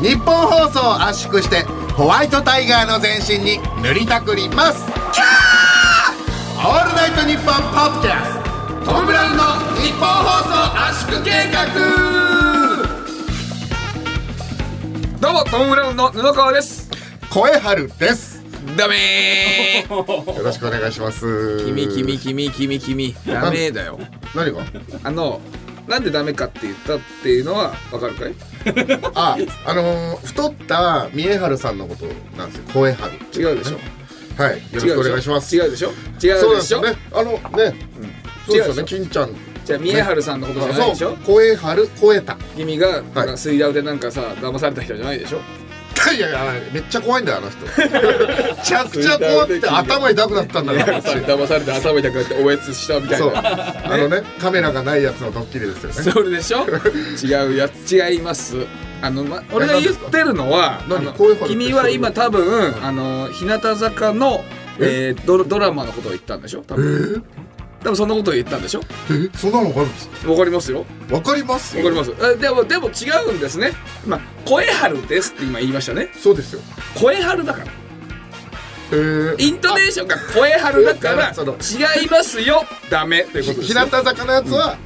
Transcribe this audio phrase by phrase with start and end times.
[0.00, 1.62] 日本放送を圧縮して
[1.94, 4.84] ホワイトタイガーの全身に塗りたくります。
[5.12, 6.68] キャー！
[6.68, 8.38] オールナイトニッポンポッドキャス
[8.84, 8.92] ト。
[8.92, 9.42] トム・ブラウンの
[9.82, 10.54] 日本放送
[10.86, 11.66] 圧縮計画。
[15.20, 16.88] どうもトム・ブラウンの布川です。
[17.30, 18.38] 声春です。
[18.76, 19.90] ダメー。
[20.38, 21.64] よろしくお願いします。
[21.66, 23.16] 君君君君君。
[23.26, 23.98] ダメだよ。
[24.36, 24.62] 何が？
[25.02, 25.40] あの
[25.88, 28.34] なんでダメかって言ったっていうのはわかるかい？
[29.14, 32.04] ああのー、太った三重春さんのこと
[32.36, 32.64] なんですよ。
[32.74, 33.12] 声春。
[33.34, 33.78] 違うでしょ。
[34.42, 34.56] はい。
[34.58, 35.56] よろしくお願いします。
[35.56, 35.90] 違うでしょ？
[36.22, 36.80] 違そううでしょ？
[36.82, 37.12] なんですよね。
[37.12, 37.74] あのね、
[38.46, 38.82] そうですよね。
[38.84, 39.34] 金ちゃん。
[39.64, 41.08] じゃあ三重春さんのことじゃないでしょ？
[41.10, 41.16] そう。
[41.24, 41.88] 声春。
[42.00, 43.26] 声た君がなんはい。
[43.28, 45.40] か水ダウでなんかさ騙された人じゃないでしょ？
[46.12, 47.64] いやいやめっちゃ怖いんだよあの人。
[47.64, 53.32] めちゃくちゃ怖くて頭痛くなったんだから私騙されて頭痛くなっておえつしたみたいそう。
[53.32, 56.12] なあのねカメラがないやつのドッキリですよね。
[56.12, 56.66] それでしょ？
[57.24, 57.92] 違うやつ。
[57.92, 58.66] 違います。
[59.00, 60.80] あの、ま、俺が言ってるのは
[61.46, 64.44] 君は今多分あの日向坂の、
[64.80, 65.14] え？
[65.16, 66.62] ー、ドドラマのことを言ったんでしょ？
[66.62, 67.24] 多分
[67.80, 68.80] 多分そんなことを言ったんでしょ？
[69.10, 70.84] えそんなのわかるんですわかりますよ。
[71.10, 72.12] わかりますわかります。
[72.20, 73.72] えでもでも違うんですね。
[74.04, 76.10] 今声春ですって今言いましたね。
[76.18, 76.60] そうですよ。
[76.98, 77.66] 声春だから。
[78.90, 79.36] えー。
[79.38, 82.64] イントネーションが声春だからあその違いますよ。
[82.90, 83.84] ダメということですよ。
[83.84, 84.76] 日向坂のやつは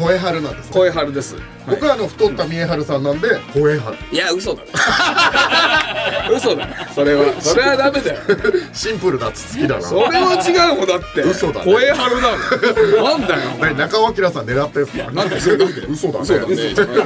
[0.00, 0.72] 声春なんですね。
[0.72, 1.44] 声春です、はい。
[1.68, 3.96] 僕はあの太った三重春さんなんで声春。
[4.10, 4.62] いや嘘だ。
[6.34, 6.68] 嘘だ。
[6.94, 8.20] それはそれはダメだよ。
[8.72, 9.82] シンプルだつつきだな。
[9.82, 11.20] それは違うもんだって。
[11.22, 11.72] 嘘だね。
[11.72, 13.20] 声春だもん。
[13.20, 15.24] なんだよ 何中尾明さん狙ったやつかな。
[15.24, 15.82] んでそれなんで？
[15.82, 16.24] 嘘だね。
[16.24, 17.04] 嘘だね。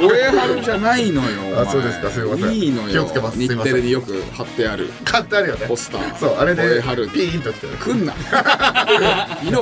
[0.00, 2.10] 声春じゃないのよあそうですか。
[2.10, 2.52] すいません。
[2.52, 3.38] いいのよ気をつけます。
[3.38, 4.90] 日テレによく貼ってある。
[5.04, 5.66] 買ってあるよね。
[5.68, 6.18] ポスター。
[6.18, 6.82] そうあれで
[7.12, 7.74] ピーンときてる。
[7.76, 8.12] 来んな。
[8.16, 9.52] 昨日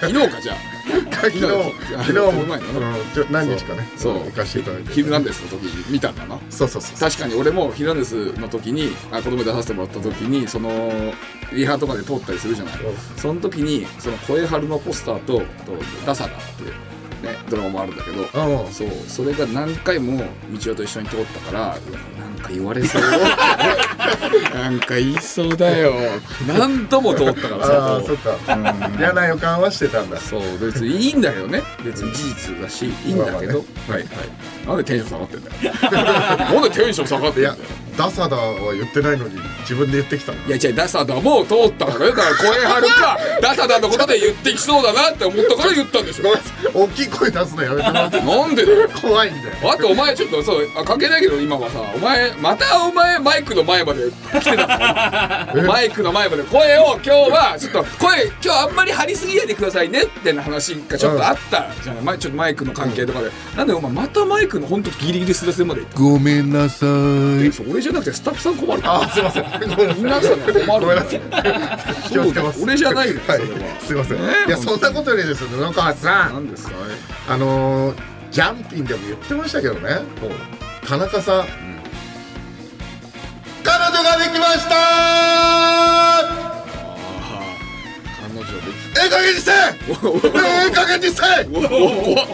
[0.00, 0.77] 昨日かじゃあ
[1.20, 1.40] 昨日
[1.98, 2.30] 昨日も。
[2.30, 3.32] うん。
[3.32, 3.88] 何日かね。
[3.96, 4.14] そう。
[4.26, 4.92] 行かせていただいて。
[4.92, 6.38] ヒルナンデスの時に見たんだな。
[6.50, 11.12] そうそうそう確かに俺もヒルナンデスの時にあ子供出させてもらった時にその
[11.52, 12.74] リハとかで通ったりするじゃない。
[13.16, 15.44] その時にその声春のポスターとと
[16.06, 16.70] ダサダっていう
[17.26, 18.72] ねドラマもあるんだけどうん。
[18.72, 21.78] そうそれが何回も道夫と一緒に通ったから
[22.38, 23.02] か言われそう。
[24.54, 25.94] なんか言いそうだよ。
[26.46, 27.96] 何度も通ったからあさ。
[27.96, 28.36] あそっか。
[28.98, 30.20] 嫌な予感はしてたんだ。
[30.20, 31.62] そう別にいいんだけどね。
[31.84, 34.66] 別に事実だしいいんだけど、まはいはい。
[34.66, 35.74] なんでテンション下がってんだよ。
[36.54, 37.56] なんでテンション下がってんだよ
[37.98, 42.06] ダサダは言ってないのに自分で言ってきたのいや違うダサダも通ったからね。
[42.06, 46.28] だから声張るか ダサダのことで言ってきそうだなって思ったから言ったんですよ。
[46.28, 46.70] ごめんなさい。
[46.74, 48.88] 大きい声出すのやめてもらってなんでだよ。
[49.02, 49.72] 怖いんだよ。
[49.72, 54.10] あとお前ちょっとそうあ関係ないけど今はさお前またお前マイクの前まで
[54.40, 68.82] 来てたの マイクの前まで声を今日はちょっと声今日あんまり張りすぎないでくださいねってな話がちょっとあったじゃん、前ちょっとマイクの関係とかで、なんでお前またマイクの本当ギリギリすれすれまでごめんなさえそれじゃなくてスタッフさん困る。
[68.84, 69.44] あすいません。
[70.00, 70.66] 皆さんが困る。
[70.66, 71.20] ごめんなさい
[72.10, 72.62] 気をつけます。
[72.62, 73.20] 俺じゃないのよ。
[73.26, 73.42] そはい。
[73.80, 74.18] すいません。
[74.18, 76.32] ねいやそんなことよりですよ布川さん。
[76.34, 76.74] 何ですか？
[77.28, 77.96] あのー
[78.30, 80.00] ジャンピンでも言ってましたけどね。
[80.86, 81.46] 田中さん。
[83.64, 84.74] 彼女ができました。
[88.20, 88.52] 彼女で
[89.00, 89.54] ええ加減にせえ
[90.68, 91.44] え加減にせえ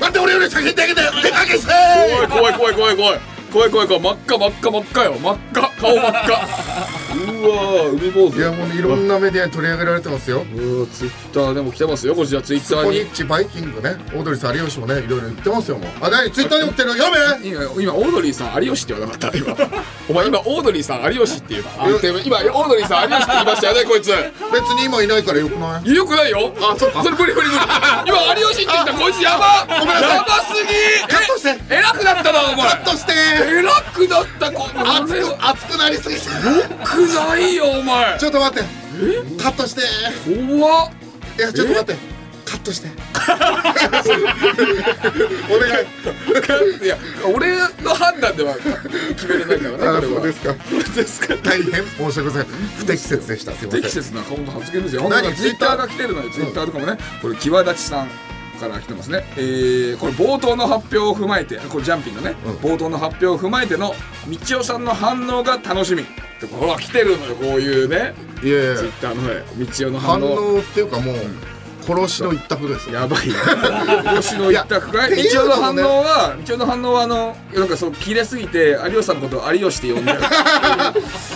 [0.01, 1.01] なんで俺より先にできて。
[1.01, 3.21] ええ加減にせえ怖い怖い怖い怖い怖い
[3.55, 4.03] 怖い怖い怖い。
[4.03, 5.13] 真っ赤真っ赤真っ赤よ。
[5.15, 5.71] 真っ赤。
[5.81, 6.94] 顔真っ赤。
[7.15, 8.37] うわ海坊主。
[8.37, 10.45] いやもうねいろんなメディアに取り上げられてますよ。
[10.55, 12.99] うわツイッターでも来てますよこちらツイッターに。
[12.99, 15.91] スポニッチバイキングねオードリーさん有吉もねいろいろ言ってますよもう。
[16.01, 17.11] あ何ツイッターにも来てる読
[17.41, 17.49] め。
[17.49, 19.39] 今今オードリーさん有吉って言わなかった。
[19.39, 19.57] 今
[20.09, 21.65] お前今オードリーさん有吉って言う
[22.25, 24.11] 今オードリーさん有吉って言いましたよねこいつ。
[24.53, 25.95] 別に今いないからよくない？
[25.95, 27.03] よくないよあそっか。
[27.03, 27.61] それ無理無理無理。
[28.07, 29.67] 今有吉って言ったこいつやば。
[29.67, 30.17] ごめんなさい。
[30.17, 30.69] やばすぎ。
[31.09, 31.61] カットして。
[31.71, 32.71] え偉くなったなお前。
[32.71, 33.13] カットして。
[33.15, 36.17] 偉くなったこ熱れく熱くなりすぎ。
[36.17, 36.23] て
[36.85, 38.19] くないよお前。
[38.19, 38.69] ちょっと待って。
[39.43, 39.83] カットして。
[40.59, 40.91] 怖っ。
[41.39, 42.15] いやちょっと待って。
[42.45, 42.89] カットして。
[45.51, 46.85] お願い。
[46.85, 46.99] いや
[47.35, 48.55] 俺の判断では
[49.17, 50.15] 決めれないからねあこれは。
[50.15, 50.55] そうですか。
[50.95, 51.35] ですか。
[51.43, 52.45] 大変申し訳ございません。
[52.79, 53.53] 不適切でした。
[53.53, 53.83] すいません。
[53.83, 55.03] 適切な顔の発言ですよ
[55.37, 56.31] ツイッターが来てるのよ。
[56.31, 56.99] ツイッターとかもね。
[57.23, 58.11] これ際立ちさん
[58.69, 62.53] から来てますね、えー、これ冒頭の発表を踏まえてこれジャンピンのね、うん。
[62.57, 63.95] 冒頭の発表を踏まえての
[64.29, 66.03] 道夫さんの反応が楽しみ。
[66.03, 66.07] っ
[66.41, 68.15] てほら来てるのよこういうね。
[68.43, 68.77] いやいや。
[68.77, 71.15] ツイッターのね道夫の反反応応っていうかもう
[71.87, 72.89] 殺しの一択です。
[72.89, 73.29] よやばい。
[73.29, 73.35] よ
[74.05, 75.21] 殺しの一択かい？
[75.21, 80.19] いや道夫の反応は道夫の反応はあのなんかそう切れすぎて有吉さんのことを有吉って呼んでる。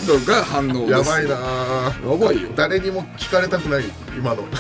[0.08, 2.48] のが反応やばいなやばいよ。
[2.56, 3.84] 誰にも聞かれたくない
[4.16, 4.44] 今の。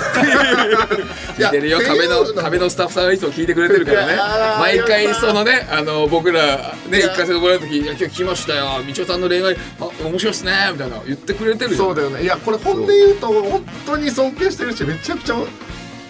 [1.38, 1.80] 聞いてるよ。
[1.86, 4.16] 壁の壁のスタッフさんはいつも聞いてくれてるからね。
[4.60, 7.08] 毎回そのねあの僕らねいや。
[7.08, 8.80] 行かせてもらう時「いや今日聞きましたよ。
[8.86, 11.76] 道夫さんの恋愛あ面白いっすね」みたいな言ってくれてるよ。
[11.76, 12.22] そうだよね。
[12.22, 15.36] いやこれ本で言うと本当に尊敬してるしめちゃくちゃ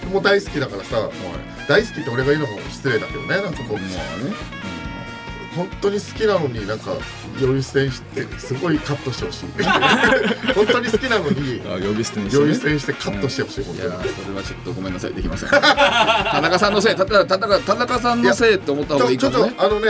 [0.08, 1.08] もう大好きだからさ
[1.68, 3.80] 大好きって俺が言うのも失礼だけどねなんかこうまあ
[4.24, 4.34] ね。
[5.56, 6.92] 本当に好きなのになんか
[7.40, 9.46] 呼び捨てにしてすごいカットしてほしい。
[10.54, 13.92] 本当に好きなのにあ呼び捨てに呼び捨てにしてカットしてほしい本い当に。
[13.92, 15.14] やーそれはちょっとごめんなさい。
[15.14, 15.48] できません。
[15.48, 16.94] 田中さんのせい。
[16.94, 19.86] ただ田中田中さんのせいって思った方がいいちょちょかもねっとあのね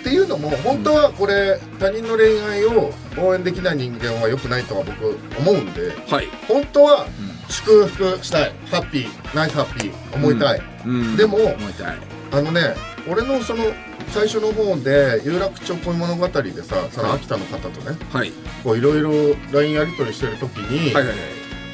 [0.00, 6.28] っていうのも本当はこれ他人の恋愛を応援できない人間は良くないとは僕思うんではい。
[6.48, 7.06] 本当は
[7.48, 8.52] 祝福したい。
[8.70, 9.36] ハッピー。
[9.36, 10.14] ナイスハッピー。
[10.14, 11.16] 思いたい、うん。
[11.16, 11.96] でも思いたい。
[12.32, 12.74] あのね
[13.08, 13.64] 俺のその
[14.08, 18.32] 最初の方で有楽町恋物語でさその秋田の方とねはい。
[18.64, 19.10] こういろいろ
[19.52, 21.24] LINE やり取りしてる時に、はいはいは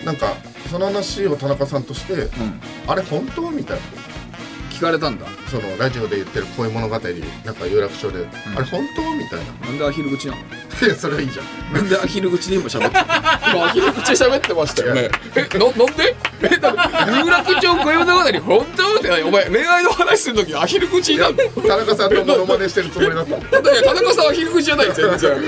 [0.03, 0.05] い。
[0.05, 0.35] なんか
[0.71, 2.29] その話を田中さんとしてうん
[2.87, 3.83] 「あれ本当?」みたいな。
[3.83, 4.12] 聞
[4.83, 5.27] かれたんだ？
[5.51, 8.27] そのラジオで言ってる恋物語なんか有楽町で
[8.57, 9.67] 「あれ本当?」みたいな。
[9.67, 10.39] なんでアヒル口なの？
[10.41, 10.43] い
[10.89, 11.75] やそれはいいじゃん。
[11.75, 13.05] なんでアヒル口で今喋ってる
[13.55, 15.11] 今アヒル口で喋ってましたよね。
[15.37, 16.17] えななんで？
[16.43, 18.97] えだから有楽町恋物語本当？
[18.99, 21.63] って何お前恋愛の話するときアヒル口になるの？
[21.63, 23.37] 田中さんのモノマネしてるつもりだった。
[23.61, 25.31] んだ田中さんアヒル口じゃない全然。
[25.31, 25.45] い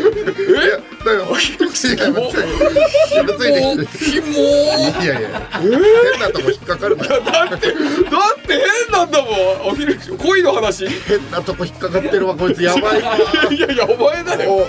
[0.53, 10.85] やだからヒル口いや別にキモいやいや変なとこ引っかかるなだってだって変なんだもんアヒル口恋の話？
[10.85, 13.09] い変なとこ引っかかってるわこいつやばいな。
[13.09, 14.67] やいやお前だよ。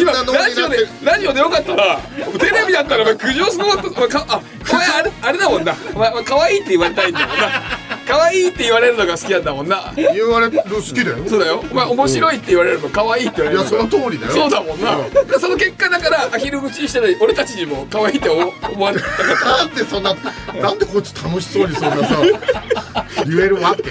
[0.00, 1.98] 今ラジオでラジオでよかったら
[2.38, 4.08] テレビだったら苦情すごかった。
[4.08, 5.74] かあお前あれあれだもんな。
[5.94, 7.62] お前可愛いって言われたいんだもんな。
[8.06, 9.92] 可愛いって言われるのが好きなんだもんな。
[9.96, 11.24] 言われる好きだよ。
[11.28, 11.64] そうだよ。
[11.70, 14.32] お前面白いって言われるの可愛いって言われるいやその通りだよ。
[14.32, 14.98] そうだもんな。
[15.38, 19.64] その結果だからアヒル口にしてない俺たちにも可愛いって思思われたかった。
[19.64, 20.14] なんでそんな
[20.60, 22.16] なんでこいつ楽しそうにそんなさ
[23.26, 23.81] 言えるわけ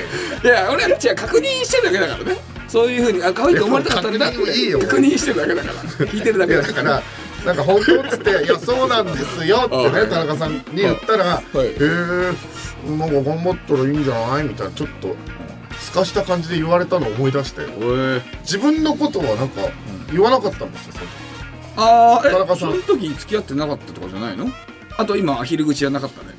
[0.43, 2.37] いや俺は違う確認してるだけだからね。
[2.67, 4.79] そういうふうにあ可愛いと思われたかったんだって確認もいいよ。
[4.79, 5.73] 確認してるだけだから。
[6.07, 6.83] 聞いてるだいけだから。
[6.83, 7.03] ら
[7.45, 11.57] なんか本当っつって「いやそうなんですよ」ってね田中さんに言ったら「はい。
[11.65, 15.15] へえなんか頑張ったらいいんじゃない?」みたいなちょっと
[15.79, 17.61] すかした感じで言われたのを思い出して。
[18.43, 19.61] 自分のことはなんか
[20.11, 20.93] 言わなかったんですよ
[21.75, 22.71] そああえ田中さん。
[22.71, 24.49] その時付き合ってなかったとかじゃないの？
[24.97, 26.31] あと今アヒル口じゃなかったね。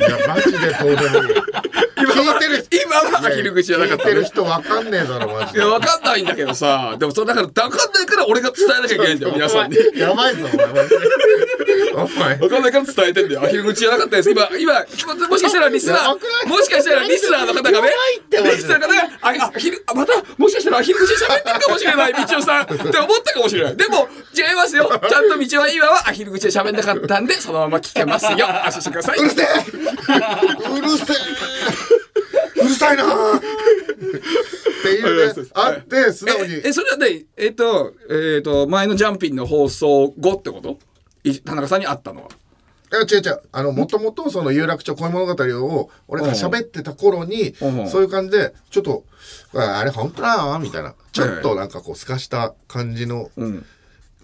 [0.00, 1.34] いやマジでどうでもいい
[1.98, 10.46] 聞いてる今はアヒル口じゃなかったね聞いてる人わかんねえだろマジでいやわかんないんだけどさでもそれだからわかんないから俺が伝えなきゃいけないんだよ皆さんにやばいぞ
[11.94, 13.42] お前わかんないから伝えてんだよ。
[13.42, 14.30] アヒル口じゃなかったです。
[14.30, 14.72] 今、今、
[15.28, 17.90] もしかしたらリスナー、もしかしたらリスナーの方がね
[18.30, 19.30] リスナーの方が、あ、
[19.86, 22.88] あ、また、もしかしたらアヒル口で喋ってるかもしれない、道夫さんって思っ
[23.24, 23.76] たかもしれない。
[23.76, 24.88] でも、違いますよ。
[25.08, 28.48] ちゃんと道夫は今はアヒル口で喋んなかったんで、そのまま聞けますよ。
[28.48, 29.18] 安心してください。
[29.18, 29.44] うるせえ
[30.70, 31.16] うるせえ
[32.60, 33.04] うるさいな。
[33.04, 33.40] っ
[34.82, 36.54] ていうねあって素直に。
[36.54, 40.78] え、えそれはね、えっ、と、えっ、と、前のジャンピンの放送後ってこと？
[41.24, 42.28] い田中さんに会ったのは。
[42.90, 43.42] いや違う違う。
[43.52, 47.88] あのもともとその有楽町恋物語を俺が喋ってた頃にうん。
[47.88, 49.04] そういう感じでちょっと
[49.54, 50.94] ああれ本当だなみたいな。
[51.12, 53.66] ちょっとなんかこう透かした感じのうん。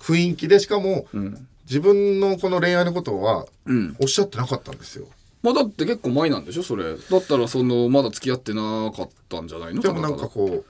[0.01, 1.49] 雰囲気でしかもうん。
[1.67, 3.97] 自分のこの恋愛のことはうん。
[4.01, 5.07] おっしゃってなかったんですよ
[5.45, 6.85] まあだって結構前なんでしょそれ。
[6.97, 9.83] だったらその、まだ付き合ってなかったんじゃないの？
[9.83, 10.65] でもなんかこ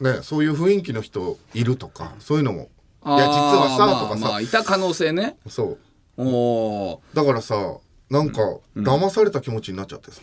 [0.00, 2.68] うねそういう雰囲気の人いるとかそういうのも。
[3.06, 4.20] いや実はさとかさ。
[4.20, 5.36] まあまあいた可能性ね。
[5.48, 5.78] そう。
[6.16, 7.16] おー。
[7.16, 7.76] だからさ
[8.10, 8.40] なんか
[8.76, 10.20] 騙された気持ちになっちゃってさ。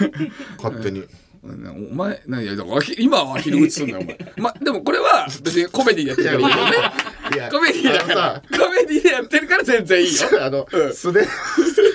[0.62, 1.04] 勝手に。
[1.44, 4.18] お前何やだから今はアヒル口すんだよお前。
[4.38, 6.88] までもこれは別にコメディでやってるからいいよね
[7.34, 8.34] いやコメディだから。
[8.36, 10.22] あコメディでやってるから全然いいよ。
[10.40, 10.94] あの、うん。
[10.94, 11.26] 素で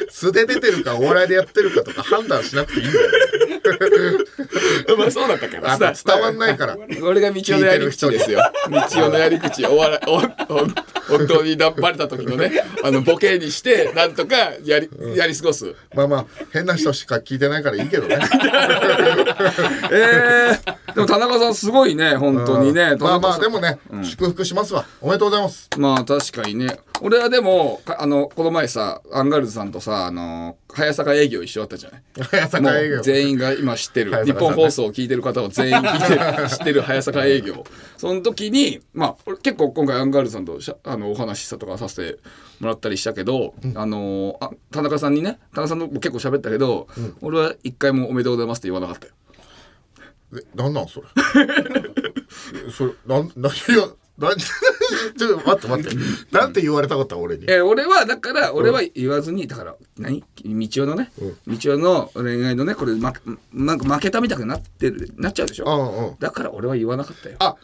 [0.09, 3.09] 素で出てるかお笑いでやってるかとか判断しなくていいんだよ
[4.97, 6.77] まあそうだったからあと伝わんないから。
[7.01, 8.39] 俺がみちおのやり口ですよ。
[8.69, 10.19] みちおのやり口お笑いおお
[11.09, 12.51] 本当にバレた時のね
[12.83, 18.19] あのボケにしてなんとかやりやり過ごすまあまあ変な人しか聞いてないからいいけどね
[19.91, 32.01] えー、でも田中さんすごいね本当にね、うんまあまあでもね、祝福しますわおめでとうございますまあ確かにね俺はでもかあのこの前さアンガールズさんとさあの早坂営業一緒だったじゃない？
[32.23, 32.97] 早坂営業。
[32.99, 34.11] う全員が今知ってる。
[34.25, 34.31] ね。
[34.33, 36.49] 本放送を聞いてる方は全員聞いてる。
[36.49, 37.63] 知ってる早坂営業。
[37.97, 42.19] その時にまあ俺結構今回アンガールズさんとしゃあのお話ししたとかさせて
[42.59, 46.87] もらったりしたけど、あのあ田中さんにね田中さんとも結構喋ったけど、
[47.21, 49.13] 俺は一回もおめでとうございますって言わなかったよ。
[50.35, 51.07] えなんなんそれ？
[52.71, 53.87] それなんなんいや
[54.19, 55.97] なん ちょっと待って待って。
[56.31, 57.45] なんて言われたかった俺に？
[57.47, 60.21] えー俺はだから俺は言わずにだから何？
[60.43, 61.11] みちおのね、
[61.47, 63.13] みちおの恋愛のねこれ、ま、
[63.53, 65.69] なんか負けたみたくなってるなっちゃうでしょ、う
[66.01, 66.15] んうん。
[66.19, 67.37] だから俺は言わなかったよ。
[67.39, 67.55] あ、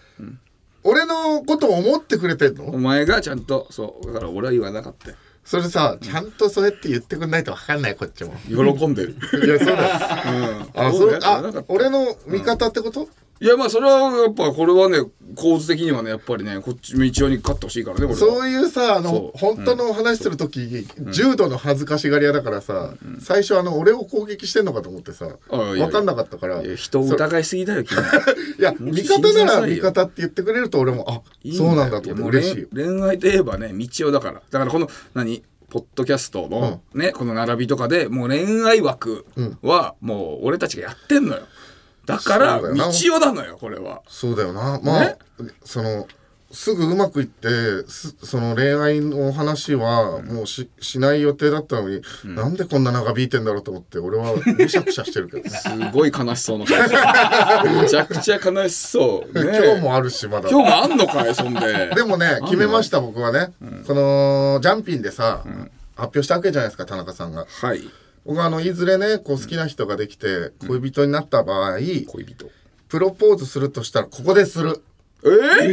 [0.83, 2.65] 俺のことを思ってくれてんの？
[2.65, 5.15] お前がちゃんとそうだから俺は言わなかったよ。
[5.43, 8.33] それさちゃんとそうやって言ってくんないと分かんないこっちも。
[8.47, 9.15] 喜んでる。
[9.45, 9.83] いやそうだ。
[9.83, 13.07] よあそそうれあ俺の味方ってこと、
[13.41, 14.99] いやまあそれはやっぱこれはね
[15.35, 25.85] 構図的にはねやっぱりねこっち道夫に勝ってほしいからねそういうさあの本当のお話する時、重度の恥ずかしがり屋だからさ、最初あの俺を攻撃してんのかと思ってさあいやいや。
[25.87, 27.97] 分かんなかったから人を疑いすぎだよ君。
[28.57, 31.21] いや味方なら味方って言ってくれると俺もあ
[31.53, 32.67] そうなんだと思って嬉しい。
[32.73, 34.41] 恋恋愛といえばね道夫だから。
[34.49, 39.25] だからこの何ポッドキャストのね、この並びとかでもう恋愛枠
[39.61, 41.41] はもう俺たちがやってんのよ
[42.05, 44.01] だから道夫なのよこれは。
[44.07, 44.79] そうだよな。
[44.83, 45.17] まあ、ね？
[45.63, 46.07] その
[46.51, 47.49] すぐうまくいって
[47.89, 57.75] すその恋愛の話はもうししない予定だったのに、なんでこんな長引いてんだろうと思って俺はむしゃくしゃしてるけどすごい悲しそうな顔してる。
[57.81, 60.49] めちゃくちゃ悲しそう、ね、今日もあるしまだ。
[60.49, 61.91] 今日もあんのかいそんで。
[61.93, 63.51] でもね決めました僕はね、
[63.85, 65.43] このジャンピンでさ、
[65.95, 67.45] 発表したわけじゃないですか田中さんが。
[67.49, 67.81] はい
[68.25, 72.49] 僕はあのいずれねこう好きな人ができて恋人になった場合、恋人。
[72.87, 74.81] プロポーズするとしたらここでする。
[75.23, 75.27] え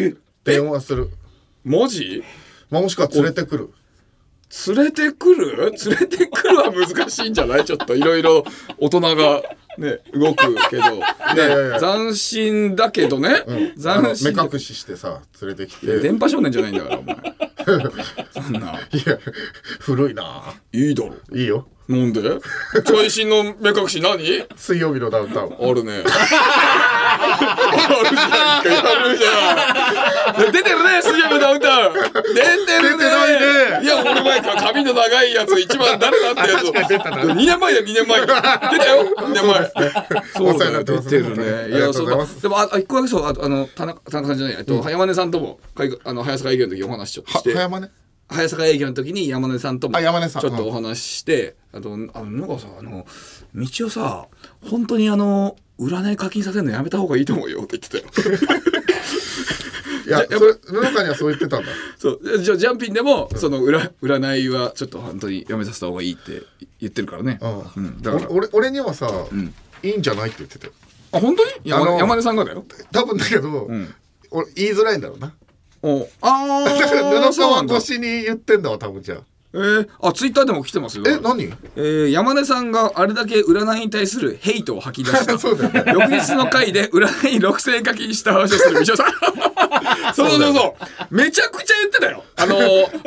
[0.09, 1.11] ー、電話する、
[1.65, 2.23] マジ？
[2.71, 3.71] まあ、もしくは連れてくる。
[4.67, 5.57] 連れてくる？
[5.57, 7.65] 連れてくるは難しいんじゃない？
[7.65, 8.45] ちょっといろいろ
[8.79, 9.43] 大人が
[9.79, 15.99] ね動くけど、ね、斬新だけどね、あの斬新目隠ししてさ連れてきて。
[15.99, 17.17] い電波少年じゃないんだからお前。
[18.43, 18.73] そんな。
[18.73, 18.81] や
[19.81, 20.55] 古いな。
[20.73, 21.15] いいだろ。
[21.33, 22.21] いいよなんで？
[22.85, 24.19] 最新の目隠し何？
[24.57, 26.03] 水曜日のダウンタウンあるね。
[27.23, 28.87] あるじゃん。
[28.87, 30.53] あるじゃん。
[30.53, 31.95] 出てるね、水曜日のダウンタウン。
[31.95, 33.05] 出てるね。
[33.05, 36.65] 出てないや、俺前から髪の長いやつ、一番誰だってやつ。
[36.69, 38.21] 2年前だよ、2年前。
[38.21, 38.35] 出た
[38.97, 39.73] よ、2年前。
[40.37, 41.77] そうだよ、出てるね。
[41.77, 42.27] いや、とそううだ。
[42.41, 45.61] でも、あ、あ一個だけそう、ああの、田中、田中さんじゃない、えっと、早根さんとも、
[46.05, 47.55] あの、早坂営業の時お話しちょっとはして。
[47.55, 47.91] 葉山ね
[48.33, 50.43] 早坂営業の時に山根さんともあ山根さん。
[50.43, 53.07] ちょっとお話しして、あとあのなんかさあの
[53.55, 54.27] 道をさ
[54.69, 58.05] 本当にあの占い課金させるのやめた方がいいと思うよって言ってたよ。
[60.05, 61.69] いやそれ布川にはそう言ってたんだ。
[61.97, 66.43] そうじゃジャンピンでも、その占占いはちょっと本当にやめさせた方がいいって
[66.81, 67.85] 言ってるからね、うん。
[67.85, 68.29] うん、だから。
[68.29, 69.09] お俺俺にはさ、
[69.83, 70.73] いいんじゃないって言ってたよ。
[71.13, 71.51] あ本当に？
[71.65, 72.65] 山あの山根さんがだよ。
[72.91, 73.95] 多分だけど、ん。
[74.31, 75.33] 俺言いづらいんだろうな
[75.83, 76.69] おああ
[77.33, 79.19] 布川越しに言ってんだわ多分じゃあ
[79.55, 81.05] えー、あツイッターでも来てますよ。
[81.07, 81.45] え何？
[81.77, 85.37] えー山根さんがあれだけ占いに対するヘイトを吐き出した。
[85.39, 85.93] そうだよね。
[85.93, 89.13] 翌日の回で 占い6000円課金した話をするみちおさん
[90.15, 90.55] そうそうそう。
[90.55, 90.77] そ
[91.11, 92.25] うめちゃくちゃ言ってたよ。
[92.37, 92.59] あの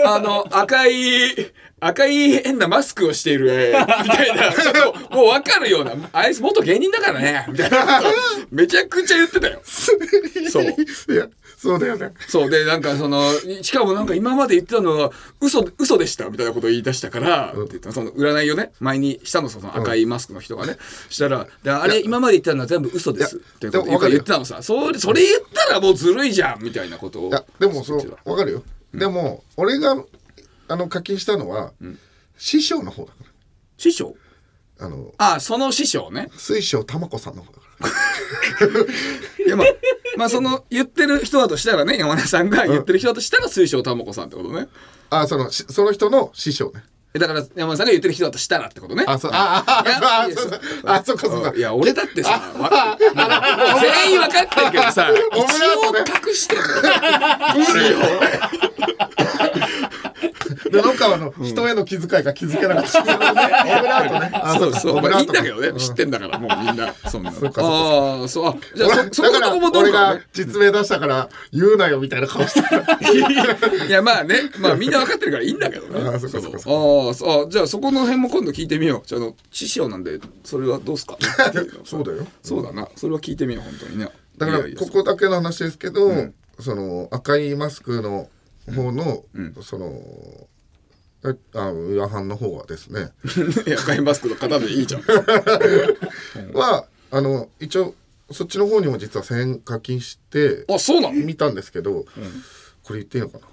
[0.05, 4.51] あの赤い赤い変なマスクをしている、えーみたいな。
[4.53, 4.73] ちょっ
[5.09, 5.93] ともう分かるような。
[6.13, 7.47] あいつ元芸人だからね。
[7.49, 8.01] みたいな。
[8.51, 9.61] めちゃくちゃ言ってたよ。
[9.63, 10.65] そう。
[10.65, 12.13] いやそうだよね。
[12.27, 12.49] そう。
[12.49, 13.31] でなんかその
[13.61, 20.77] しかもなんか今まで言ってたのは嘘嘘でしたみたいなことを言い出したから、って言ったその占いをね前にしたのさその赤いマスクの人がね、
[21.09, 24.61] したらであれ今まで言ってたのは全部嘘ですって言ってたのさ。
[24.61, 27.29] それそれ言ったらもうずるいじゃんみたいなことを。
[27.59, 29.95] でもそうわかるよ、でも俺が
[30.67, 31.73] あの課金したのは、
[32.37, 33.15] 師匠の方だか
[33.77, 34.15] 師匠？
[34.79, 36.29] らあのあその師匠ね。
[36.37, 37.64] 水晶玉子さんの方だから
[39.45, 39.67] いやまあ
[40.17, 44.67] まあその言ってる人だとしたらね山根さんが言ってる人だとしたら水晶玉子さんってことね。
[45.09, 46.83] あそのしその人の師匠ね。
[47.13, 49.03] えだから山根さんが言ってる人だとしたらってことね。
[49.07, 49.63] あそうあ
[50.85, 51.53] あそうかそっか。
[51.55, 52.41] いや俺だってさ
[53.81, 55.45] 全員分かってるけどさ 一応
[56.27, 56.65] 隠してんの
[60.75, 64.31] よ一応でなんかあの、人への気遣いが気づけなかったオブラートね。
[64.33, 65.01] あそうそう。
[65.01, 65.73] まあいいんだけどね。
[65.79, 66.93] 知ってんだからもうみんな。
[67.09, 67.71] そんなそうかそうか。
[68.21, 68.49] ああそう。
[68.49, 72.61] あじゃあ俺そそこのとこもどう俺が実名出したから言うなよみたいな顔して。
[72.61, 72.75] た
[73.85, 74.35] いやまあね。
[74.59, 75.99] まあみんな分かってるからいいんだけどね。
[76.07, 77.47] あーそっかそっかああそう。
[77.47, 79.07] あじゃあそこの辺も今度聞いてみよう。
[79.07, 81.17] じゃああの師匠なんでそれはどうすか？
[81.85, 82.25] そうだよ。
[82.43, 82.87] そうだな。
[82.95, 84.09] それは聞いてみよう本当にね。
[84.37, 86.11] だからここだけの話ですけど、
[86.59, 88.27] その赤いマスクの
[88.75, 89.23] 方の、
[89.61, 89.93] その
[91.27, 93.09] えあ夜半の方はですね。
[93.65, 95.01] いや赤いマスクの方でいいじゃん。
[96.53, 97.95] はあの一応
[98.31, 101.13] そっちの方にも実は1000円課金してあそうなの？
[101.13, 102.05] 見たんですけど、
[102.83, 103.45] これ言っていいのかな？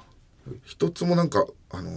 [0.65, 1.95] 一つもなんか、あのー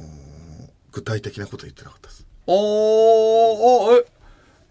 [0.92, 2.26] 具体的なこと言ってなかったです。
[2.48, 4.06] おーあえ？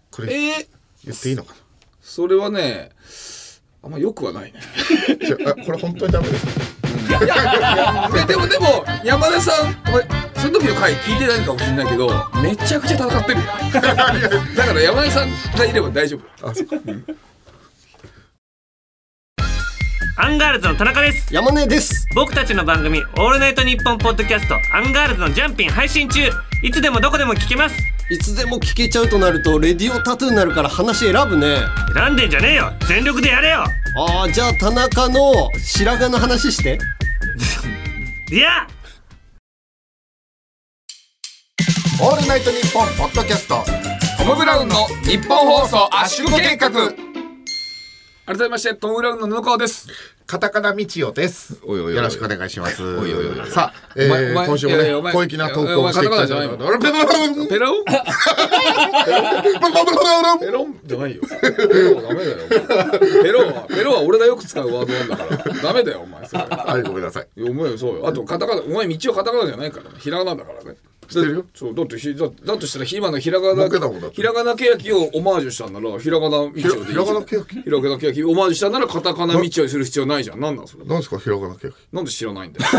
[0.09, 0.67] これえー、
[1.05, 1.53] 言っていいのか
[2.01, 2.89] それはね
[3.83, 4.59] あんまよくはないね。
[5.65, 6.45] これ本当にダメです
[7.19, 9.75] かででもでも山田さん
[10.35, 12.09] その時の回聞いてないかもしれないけど
[12.41, 13.45] めちゃくちゃ戦ってるよ。
[14.55, 16.47] だから山田さんがいれば大丈夫。
[16.47, 16.75] あそっか
[20.17, 21.33] アンガールズの田中です。
[21.33, 22.07] 山根です。
[22.15, 26.29] 僕たちの番組「オールナイトニッポン」ポッドキャスト「アンガールズのジャンピン」配信中。
[26.63, 27.75] いつでもどこでも聞けます。
[28.09, 31.57] いつでも聞けちゃうとなるとレディオタトゥーになるから話選ぶね。
[31.93, 32.71] 選んでんじゃねえよ。
[32.87, 33.65] 全力でやれよ。
[33.97, 36.79] あーじゃあ田中の白髪の話して。
[38.31, 38.67] いや！
[41.99, 43.65] オールナイトニッポンポッドキャスト。
[44.17, 46.69] トム・ブラウンの日本放送圧縮計画
[48.25, 49.87] 改めましてトム・ブラウンの布川です。
[50.25, 51.59] カタカナみちよです。
[51.63, 52.81] おいおいおいよろしくお願いします。
[52.81, 56.57] おいおいおいさあ、えー、今週もね小粋な投稿をしていきたいと思います。
[56.57, 57.83] いやお前カタカナじゃないペロ？
[60.39, 60.63] ンペロ？
[60.65, 61.37] ンじゃないよペ
[61.83, 61.91] ロ？
[61.91, 62.37] ンはダメだよ
[63.21, 63.45] ペロ？
[63.45, 63.91] ンはペロ？
[63.91, 64.35] ンは俺がよ。
[64.35, 66.43] く使うワードなんだからダメだよお前それ。
[66.45, 67.27] はいごめんなさい。
[67.37, 68.07] いやお前そうよ。
[68.07, 69.99] あとカタカナお前道をカタカナじゃないからね。
[69.99, 70.75] ひらがなだからね
[71.07, 71.45] 知ってるよ。
[71.53, 73.69] そうだってひだだとしたら今のひらがな
[74.11, 76.85] ひらがなけやきをオマージュしたんならひらがな道をでいいじゃん。
[76.85, 77.61] ひらがなけやき？
[77.61, 80.39] ひらがなけやきオマージュしたんならカタカナ道をする必要ないじゃん。
[80.39, 80.85] なんなんそれ？
[80.85, 82.71] 何ですかひらがなケーキなんで知らないんだよ。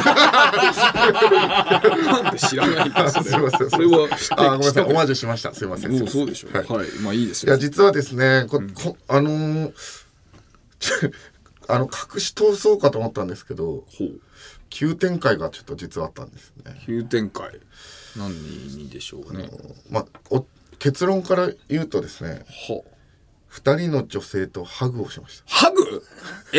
[2.06, 5.54] なんで知らないんだよそれすいませんそれはあごめんなさいオマージジュしました。
[5.54, 6.88] すいませんもうそうでしょははい。
[6.88, 9.72] い、まあいいですいやよ実はですねここあのー
[11.68, 13.84] あの隠し通そうかと思ったんですけど
[14.70, 16.80] 急展開がちょっと実はあったんですね。
[16.86, 17.58] 急展開
[18.16, 18.30] 何
[18.76, 19.48] にでしょうかね。
[19.90, 20.46] まあお
[20.78, 22.82] 結論から言うとですねは
[23.48, 25.44] 二人の女性とハグをしました。
[25.46, 26.02] ハグ？
[26.52, 26.58] え？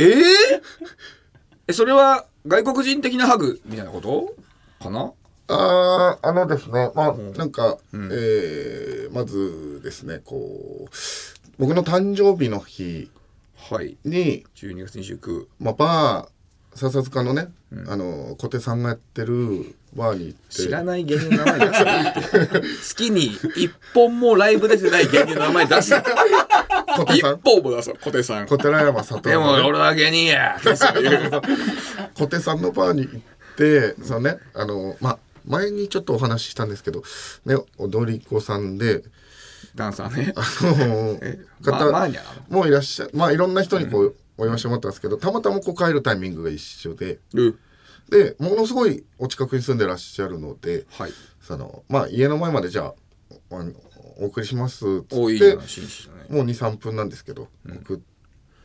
[0.00, 0.14] ー、え？
[0.14, 0.62] ー、
[1.68, 4.34] えそれは外国人的なハグみたいなこと？
[4.82, 5.12] かな？
[5.50, 10.90] あーあのですねまあなんか、えーまずですねこう
[11.58, 13.10] 僕の誕生日の日
[13.70, 13.96] はい。
[14.04, 16.37] に、12月29まあ、バー
[16.78, 17.48] 笹塚のね、
[17.88, 20.54] あの小手さんがやってるバーに行って。
[20.62, 22.20] 知らない芸人の名前出すなって。
[22.82, 25.94] 月に一本もライブ出てない芸人の名前出す
[26.96, 27.40] 小手さん？
[27.44, 28.46] 本も出す小手さん。
[28.46, 30.58] 小寺山里でも俺は芸人や
[32.14, 33.20] 小手さんのバーに行っ
[33.56, 37.02] てそのねあのまあ前にちょっとお話ししたんですけど
[37.44, 39.02] ね踊り子さんで
[39.74, 40.32] ダンサーね。
[40.36, 42.56] あの え方ママーニャなの？
[42.58, 47.58] もういらっしゃまあいろんな人にこうお祝いしてもらったんですけどたまたまこう帰るタイミングが一緒でうん
[48.08, 51.12] でものすごいお近くに住んでらっしゃるのではい。
[51.42, 52.94] そのまあ家の前までじゃあ
[54.20, 55.56] お送りしますっつって
[56.10, 56.36] ね。
[56.36, 57.48] もう23分なんですけど、
[57.84, 58.00] 送っ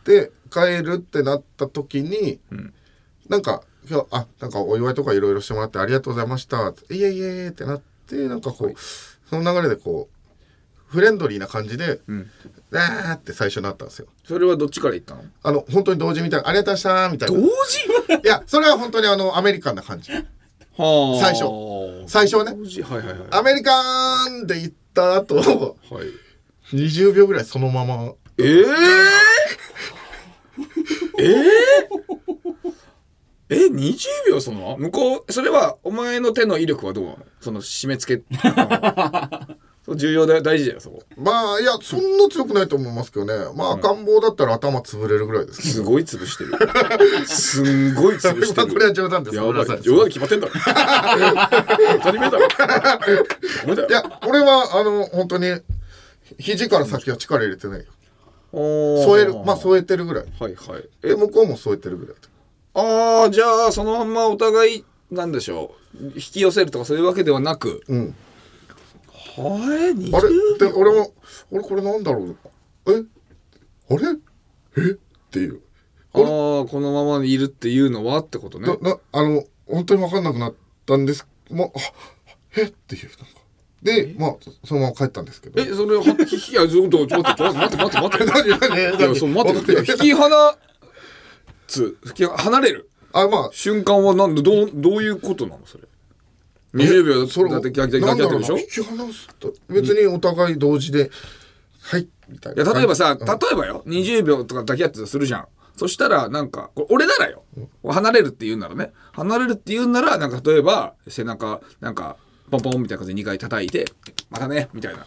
[0.04, 2.40] て帰るってなった時に、
[3.30, 8.74] なんか今日あなんかお祝いとかいろいろしてもらってありがとうございましたっていえいえってなってなんかこう、
[9.30, 10.23] その流れでこう
[10.94, 12.02] フレンドリーな感じで、
[12.72, 14.08] あーって最初なったんですよ。
[14.24, 15.24] それはどっちから言ったの？
[15.42, 17.40] あの本当に同時みたいなありがとうございましたみたいな。
[17.40, 17.42] い
[18.22, 18.28] 時？
[18.28, 20.12] やそれは本当にあのアメリカンな感じ。
[20.12, 20.20] は
[21.18, 21.20] あ。
[21.20, 21.46] 最初。
[22.08, 22.56] 最初はね。
[22.56, 23.18] 同時はいはいはい。
[23.32, 25.46] アメリカンで行った後はい。
[26.76, 28.14] 20秒ぐらいそのまま。
[28.38, 28.66] ええ
[31.20, 31.24] え
[33.50, 33.98] ええ20
[34.30, 34.78] 秒その？
[34.78, 37.18] 向こうそれはお前の手の威力はどうなの？
[37.40, 38.24] その締め付け
[39.88, 41.04] 重要だよ大事だよそこ。
[41.18, 43.34] まあいやそんな強くないと思いますけどね。
[43.56, 45.62] まあ赤ん坊だったら頭潰れるぐらいです。
[45.74, 46.54] すごい潰してる。
[47.28, 48.68] すんごい潰してる。
[48.68, 49.36] これは冗談です。
[49.36, 49.54] やばい。
[49.82, 50.54] 冗談に決まってんだろ。
[51.98, 52.48] 当たり前だろ。
[53.90, 55.60] いや俺はあの本当に
[56.40, 57.86] 肘から先は力入れてないよ。
[58.54, 59.34] 添添える。
[59.46, 60.26] まあ添えてるぐらい。
[60.40, 60.90] はいはい。
[61.04, 61.10] え？
[61.10, 62.16] で向こうも添えてるぐらい
[62.76, 66.04] ああじゃあそのまんまお互いなんでしょう。
[66.16, 68.16] 引き寄せるとかそういうわけではなくうん
[69.36, 69.58] は
[69.90, 70.68] い20あれ？
[70.68, 71.14] で俺も
[71.52, 72.38] 俺これなんだろう？
[72.88, 73.04] え？
[73.90, 74.18] あれ？
[74.78, 74.92] え？
[74.92, 74.96] っ
[75.32, 75.62] ていう。
[76.16, 78.68] ああこのままいるっていうのはってことね。
[78.68, 81.28] ななあの本当に分かんなくなったんです。
[81.50, 81.82] もうあ
[82.58, 82.64] え？
[82.66, 83.26] っていうなんか。
[83.82, 85.60] でまあそのまま帰ったんですけど。
[85.62, 88.50] えそれは引きいやちょっとちょっとちょっと待って待って待って待って。
[88.50, 90.58] 何何いやそう待って待って 引き離
[91.68, 93.50] つ引き離れるあまあ。
[93.52, 95.84] 瞬間はなんでどうどういうことなのそれ？
[96.74, 98.84] 20秒それだって逆逆なんだろう逆やってるでしょ？
[98.86, 101.12] な引き離すと別にお互い同時で
[101.82, 103.26] はいみたいいなや例えばさ、うん。
[103.26, 105.48] 例えばよ20秒とか抱き合ってするじゃん。
[105.76, 107.44] そしたらなんか俺ならよ、
[107.84, 108.92] 離れるって言うならね。
[109.12, 112.16] 離れるって言うならなんか例えば背中なんか
[112.52, 113.86] ポンポンみたいな感じで2回叩いて
[114.30, 115.06] またねみたいな。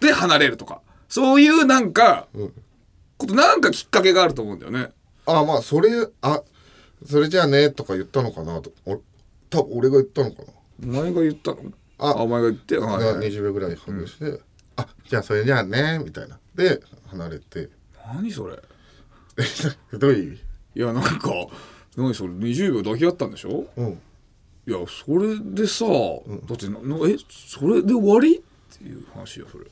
[0.00, 0.80] で離れるとか。
[1.08, 2.26] そういうなんか、
[3.16, 4.90] ことなんかきっかけがあると思うんだよね。
[5.24, 6.42] あまあそれあ
[7.06, 8.72] それじゃあねとか言ったのかなと。
[8.84, 9.00] お
[9.48, 10.46] 多分俺が言ったのかお
[10.80, 11.58] 前が言ったの？
[11.98, 12.12] あ。
[12.14, 12.78] お前が言って？
[12.78, 14.40] な、はいはい20秒ぐらいハグして、
[14.76, 16.38] あじゃあそれじゃあねみたいな。
[16.54, 17.68] で離れて。
[18.06, 18.56] 何それ？
[19.98, 20.40] どういう意味？
[20.76, 21.30] いやなんか
[21.96, 23.66] 何それ？20秒抱き合ったんでしょ？
[23.76, 24.00] うん。
[24.66, 28.38] いやそれでさ、だってななえそれで終わり？
[28.38, 28.40] っ
[28.78, 29.64] ていう話よそれ。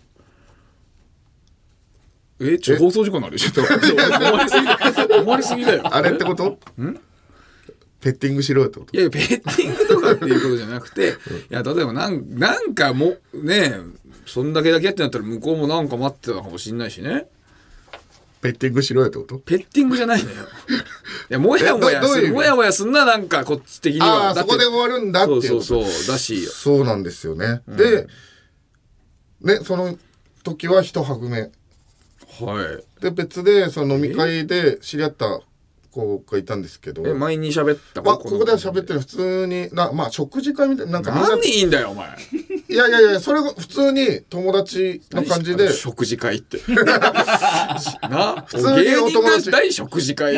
[2.41, 2.79] えちょえ？
[2.79, 3.35] 放送事故になる。
[3.35, 3.63] よちょっと
[5.09, 5.83] 終わりすぎだよ。
[5.95, 6.59] あれってこと？
[8.07, 8.97] ペッティングしろよってこと？
[8.97, 11.09] いやペッティングとかっていうことじゃなくて、
[11.51, 13.81] いや例えばなんなんかもうね
[14.27, 17.27] そんだけだけやってなったら向こうもなんか待ってたかもしんないしね。
[18.43, 19.39] ペッティングしろよってこと？
[19.39, 20.37] ペッティングじゃないのよ。
[21.31, 24.29] いやもやもやするもやもやすんななんかこっち的には。
[24.29, 26.47] ああそこで終わるんだってそうそうそうだし。
[26.47, 28.07] そうなんですよね、で
[29.41, 29.99] ねその
[30.45, 31.41] 時は一拍目。
[31.41, 31.51] は
[33.01, 33.03] い。
[33.03, 35.41] で別でその飲み会で知り合った
[35.97, 37.07] 子がいたんですけど。
[37.07, 42.09] え前に喋ったまあ、ここでは喋ってる普通になまあ食事会みたいななんかみんな何人いいんだよお前。
[42.69, 45.73] いやいやいやそれが普通に友達の感じで。
[45.73, 46.59] 食事会って。
[48.09, 48.45] な？
[48.47, 49.51] 普通にお友達。
[49.51, 50.37] 大食事会。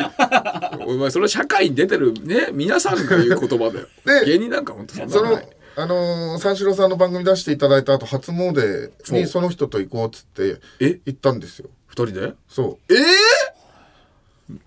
[0.86, 3.86] お前それは社会に出てるね皆さんが言う言葉だよ。
[4.06, 5.42] で芸人なんか本当そんなその
[5.76, 10.98] あのー三四郎さんの番組出していただいた後初詣にその人と行こうっつってえ？
[11.06, 11.68] 行ったんですよ。
[11.86, 12.32] 二人で？
[12.48, 12.94] そえ？
[12.94, 12.96] ー、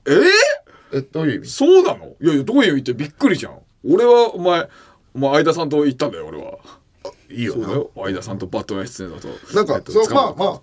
[0.06, 0.12] え？
[0.12, 0.24] ー、う
[0.94, 1.50] えどういう意味？
[1.50, 2.16] そうなの？
[2.22, 3.60] いやいやどういう意味ってびっくりじゃん。
[3.88, 4.68] 俺はお前
[5.14, 6.58] お前相田さんと行ったんだよ俺は。
[7.30, 7.72] いいよな。
[7.72, 7.92] よ。
[7.96, 9.56] 相田さんとバットナイス出演だと。
[9.56, 10.62] なんか、えっとそままあま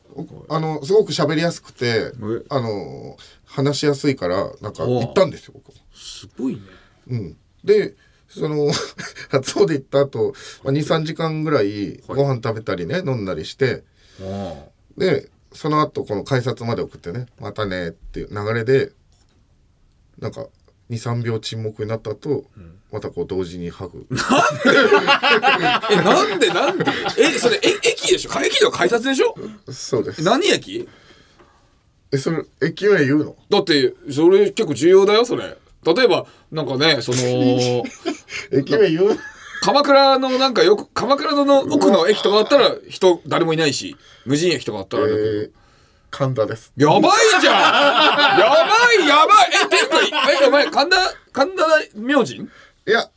[0.50, 2.12] ああのすごく喋りやすくてえ？
[2.50, 6.60] あの話しやすいからなんか行ったんですよ僕すごいね。
[7.08, 7.94] うん、で
[8.28, 8.70] その
[9.30, 13.82] 初詣行った後、まあ、23時間ぐらいご飯食べたりね飲んだりして
[14.20, 14.66] あ
[14.98, 18.92] でその後この改札まで送ってね「またね」っていう流れで
[20.18, 20.46] なんか
[20.90, 22.44] 23秒沈黙になった後、
[22.90, 24.06] またこう同時にハグ。
[25.90, 26.48] えなんで？
[26.48, 26.84] なんで？
[27.18, 28.30] えそれえ駅でしょ？
[28.42, 29.34] 駅の改札でしょ？
[29.70, 30.22] そうです。
[30.22, 30.88] 何駅？
[32.12, 33.36] えそれ駅名言うの？
[33.50, 35.56] だってそれ結構重要だよそれ。
[35.84, 37.18] 例えばなんかねその
[38.52, 39.18] 駅名言う？
[39.60, 45.50] 鎌倉のなんかよく鎌倉の奥の駅とかだったら人誰もいないし無人駅とかだったえらあれだけど、ー、
[46.10, 46.72] 神田です。
[46.76, 47.00] やばい
[47.40, 47.54] じゃん。
[48.40, 49.50] やばいやばい。
[49.64, 49.98] えていうか
[50.42, 50.96] えお前神田
[51.32, 52.38] 神田明神？
[52.40, 52.46] い
[52.86, 53.10] や、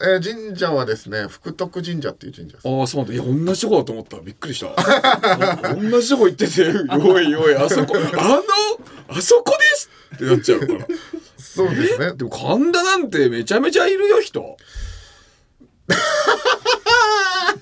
[0.00, 2.68] えー神社はですね福徳神社っていう神社です。
[2.68, 3.14] ああそうなんだ。
[3.14, 4.18] いや同じとこだと思った。
[4.20, 4.68] びっくりした。
[5.74, 8.42] 同じとこ行ってておいおいあそこあの？
[9.16, 9.90] あそこです？
[10.14, 10.86] ってなっちゃうから。
[11.38, 12.12] そうですね。
[12.14, 14.56] でも神田なんてめちゃめちゃいるよ人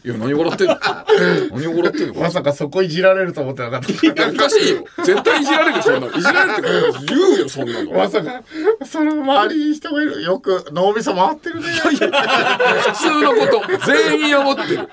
[0.05, 0.77] いや何笑ってんの
[1.53, 3.93] 何笑ってんのまさかそこいじられると思ってなかった。
[3.93, 4.85] いやおかしいよ。
[5.05, 6.09] 絶対いじられるそんなの。
[6.09, 6.61] いじられる
[6.93, 7.93] って言うよそんなの。
[7.93, 8.43] まさか
[8.85, 10.23] その周りに人がいる。
[10.23, 11.67] よく脳みそ回ってるね。
[11.69, 13.87] 普通のこと。
[13.87, 14.89] 全員思ってる。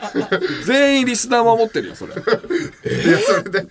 [0.65, 2.13] 全員リスナーも思ってるよそれ。
[2.13, 2.21] いや
[3.19, 3.67] それで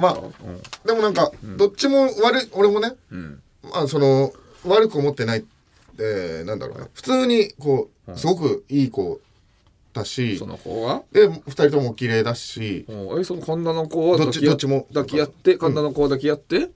[0.00, 2.92] まあでもなんかどっちも悪い俺もね、
[3.62, 4.32] まあその
[4.66, 5.40] 悪く思ってない。
[5.40, 5.42] っ
[5.96, 6.88] てなんだろうな。
[6.94, 8.90] 普通にこうすごくいい
[9.92, 11.02] 子だしその子は？
[11.12, 13.20] で二人とも綺麗だしうん。
[13.20, 14.86] えその神田の子はどっちどっちも。
[14.94, 16.70] 抱き合って神田の子は抱き合って、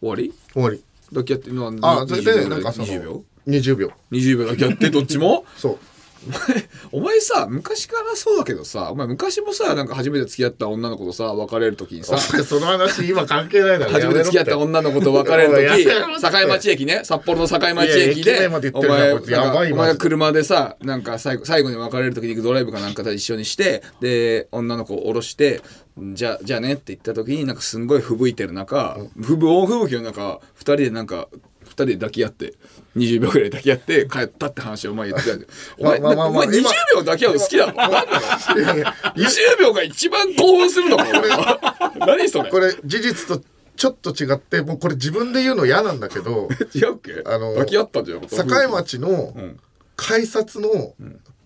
[0.00, 0.32] 終わり？
[0.52, 0.82] 終わり。
[1.10, 3.90] 抱き合ってのはあそれ20秒でなんかその20秒？20秒。
[4.12, 5.44] 20秒抱き合ってどっちも？
[5.56, 5.78] そう
[6.92, 13.92] お前さ昔からそうだけどさお前昔もさなんか初めて付き合った女の子とさ別れる時にさその話今関係ないだろ。
[13.96, 15.90] 初めて付き合った女の子と別れる時境
[16.48, 25.62] 町駅ね札幌の境町駅でお前お前が車でさなんか最後最後に別れる時にドライブかなんかと一緒にしてで女の子を降ろして
[25.98, 32.54] じゃあじゃあねって言った時になんかすんごい吹雪いてる中吹雪大吹雪の中二人でなんか二人で抱き合って
[32.96, 37.72] 20秒ぐらい抱き合って帰ったって話をお前言ってたじゃんお前まあまあまあお前20今秒抱き合うの好きなの？
[37.74, 42.50] なんなのいやいや20秒が一番興奮するのか俺は何それ？
[42.50, 43.44] これ事実と
[43.76, 47.22] ちょっと違ってもうこれ自分で言うの嫌なんだけど 違うっけ？
[47.26, 48.28] あの抱き合ったんじゃん境
[48.70, 49.60] 町の、ん。
[49.98, 50.94] 改札の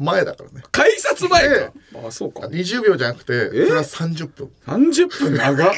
[0.00, 1.72] 前だからね、改札前か？
[2.08, 2.48] あそうか。
[2.48, 4.50] 20秒じゃなくてそれは30分。
[4.66, 5.74] 30分長っ。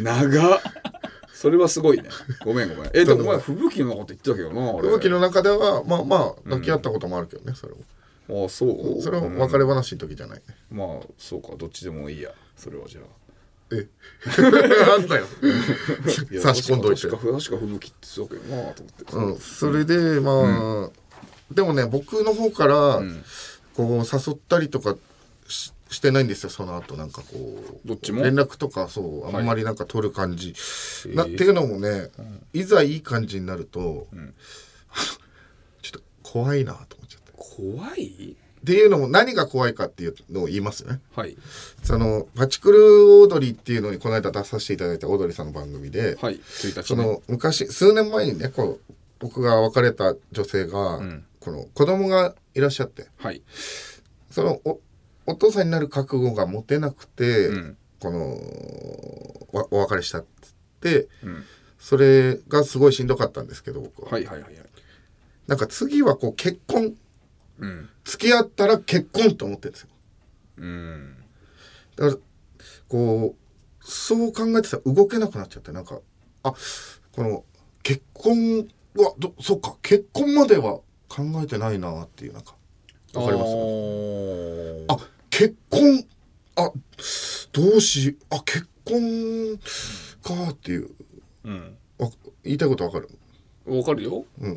[0.00, 0.60] 長っ
[1.38, 2.08] それはすごいね。
[2.44, 2.90] ごめんごめん。
[2.94, 4.88] えでもお前吹雪のこと言ってたけどな俺。
[4.88, 7.74] 吹雪の中ではまあまあ抱き合ったこともあるけどねそれ
[8.28, 9.00] もあそう。
[9.00, 10.38] それは別れ話の時じゃない。
[10.38, 11.54] ねまあそうか。
[11.56, 12.32] どっちでもいいや。
[12.56, 13.04] それはじゃあ。
[13.70, 13.86] え？
[14.98, 15.26] なんだよ。
[16.42, 17.02] 差し込んどいて。
[17.02, 19.34] 確か確か吹雪ってそうけどなと思って。
[19.34, 20.90] うん、それでまあ、
[21.52, 23.00] でもね僕の方から、
[23.76, 24.96] こう誘ったりとか
[25.46, 26.96] ししてないんですよその後。
[26.96, 27.26] なんかこ
[27.84, 28.22] うどっちも？
[28.22, 30.54] 連絡とかそうあんまりなんか取る感じ、
[31.14, 32.10] なっへえていうのもね、
[32.52, 34.06] いざいい感じになると、
[35.82, 37.32] ちょっと怖いなと思っちゃって。
[37.36, 38.36] 怖い？
[38.60, 41.00] っていうのも何が怖いかっていうのを言いますね。
[41.14, 41.36] はい。
[41.84, 47.04] そのパチクルオードリーっていうのにこの間出させていただいたオードリーさんの番組で、はい1日そね。
[47.04, 51.00] の昔数年前にねこう僕が別れた女性が、
[51.40, 53.06] この子供がいらっしゃって。
[53.16, 53.42] はい。
[54.30, 54.80] そのお
[55.28, 57.76] お父さんになる覚悟が持てなくて、うん。
[58.00, 61.44] このわお別れしたっつって、ん。
[61.78, 64.64] それがすごいしんどかったんですけど僕は、はいはいはいはい。
[65.46, 66.94] なんか次はこう結婚
[67.58, 67.88] うん。
[68.04, 69.88] 付き合ったら結婚と思ってるんですよ。
[70.58, 71.16] うん。
[71.96, 72.20] だから
[72.88, 75.98] こうそう考えてたら動けなくなっちゃってなんか
[76.42, 76.54] あ
[77.12, 77.44] この
[77.82, 82.54] 結婚はどそっか結婚までは考えてないなっていうなんか
[83.14, 83.50] わかります？
[84.88, 86.04] ああ結婚
[86.56, 86.70] あ
[87.52, 89.58] どうしあ結婚
[90.22, 90.90] かっていう。
[91.44, 91.76] うん。
[91.98, 92.10] わ
[92.44, 93.08] 言いたいことわかる？
[93.66, 94.24] わかるよ。
[94.40, 94.52] うん。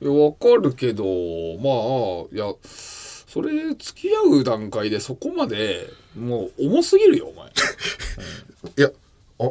[0.00, 5.88] いやわかるけどまあいやそれ付き合う段階でそこまで
[6.18, 7.46] もう重すぎるよお前。
[8.76, 8.90] いや
[9.38, 9.50] あ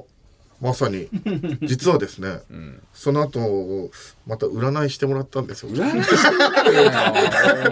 [0.60, 1.08] まさに。
[1.64, 2.42] 実はですね、
[2.94, 3.90] その後
[4.28, 5.72] また占いしてもらったんですよ。
[5.72, 7.12] 占いしてんだよ。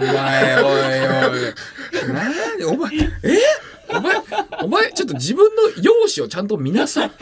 [0.00, 1.54] お前おいおい
[2.08, 2.64] 何？
[2.64, 2.90] お前
[3.22, 3.38] え？
[3.92, 4.16] お前
[4.62, 7.08] お前ちょっと自分の容姿をちゃんと見なさい。
[7.08, 7.14] ね？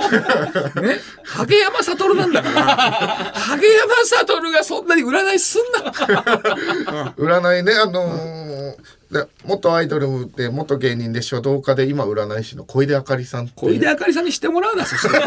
[1.24, 3.32] 影山悟なんだから。
[3.50, 5.90] 影山悟がそんなに占いすんな。
[7.16, 15.18] 占いねあのーで元アイドルで元芸人で書道家で今占い師の小出あかりさん小出あかりさんにしてもらうなそして。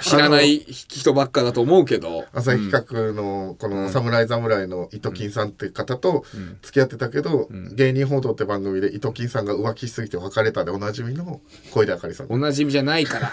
[0.00, 2.24] 知らない人ばっかだと思うけど。
[2.32, 6.24] 朝日企画のこの「侍侍」の糸金さんって方と
[6.62, 11.40] 付き合ってたけど、芸人報道って番組で糸金さんが浮気しすぎて別れたでおなじみの
[11.72, 12.26] 小出あかりさん。
[12.30, 13.32] おなじみじゃないから。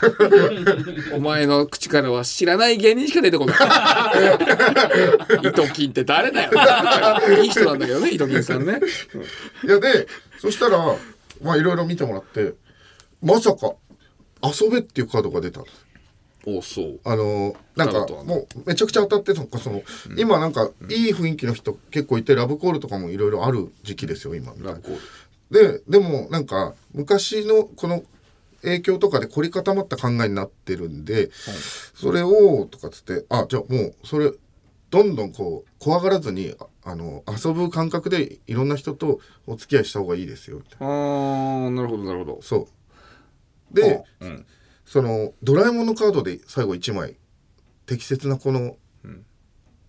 [1.15, 3.55] お前の口からは知らない芸人しか出てこない。
[5.47, 6.51] 糸金って誰だよ。
[7.41, 8.81] いい人なんだけどね糸金さんね
[9.17, 10.08] いやで
[10.39, 10.80] そしたら
[11.41, 12.54] まあいろいろ見てもらって
[13.21, 13.73] まさか
[14.43, 15.84] 「遊べ」っていうカードが出たんです
[16.45, 16.99] おそう。
[17.06, 19.60] あのなんかもうめちゃくちゃ当たってその。
[19.60, 19.82] その、
[20.17, 24.54] 今なんかいい雰囲気の人結構いてラブコールとかもいろいろある時期ですよ今。
[24.60, 24.95] ラブコー
[25.52, 25.80] ル。
[25.80, 28.04] ででもなんか昔のこの
[28.62, 31.30] 影響とかで凝り固まった考えになってるんで、
[31.95, 34.32] それをとかっつってあじゃあもうそれ
[34.89, 36.54] どんどんこう怖がらずに
[36.86, 42.39] ああの遊ぶ感覚でいろんな人とお付き合いした方がいいですよみたいなあーなるほどなるほど。
[42.41, 42.67] そ
[43.72, 43.76] う。
[43.76, 44.28] で、う。
[44.28, 44.46] ん。
[44.86, 47.15] そのドラえもんのカードで最後1枚
[47.86, 48.78] 適切なこの、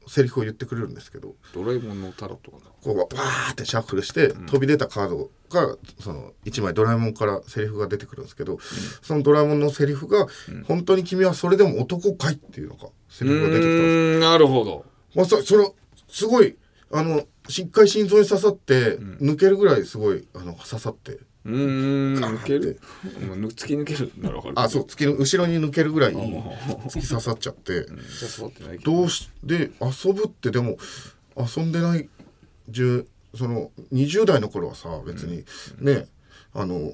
[0.07, 2.65] セリフを言ってくれるんですけどドラえもんのタロットかな。
[2.83, 8.59] こうわーってシャッフルして、飛び出たカードがその1枚ドラえもんからセリフが出てくるんですけど、
[9.03, 10.27] そのドラえもんのセリフが、
[10.67, 14.85] 本当に君はそれでも男かい?」っていうのがセリフが出てきたんですなるほど。
[15.15, 15.71] まあ、そそれ
[16.09, 16.57] すごい
[16.95, 21.19] あのしっかり心臓に刺さって、抜けるぐらいすごいあの刺さって。
[21.45, 22.81] うーん抜ける？
[23.03, 24.11] 突き抜ける？
[24.17, 27.85] ならわかるあそう突きの後ろに抜けるぐらい突き刺さっちゃって。
[27.85, 28.93] じゃあ座ってないけど。
[28.93, 30.79] どうしで遊ぶってでも
[31.37, 32.09] 遊んでない
[32.71, 35.45] 10その20代の頃はさ別に
[35.81, 36.07] ね、
[36.57, 36.93] あの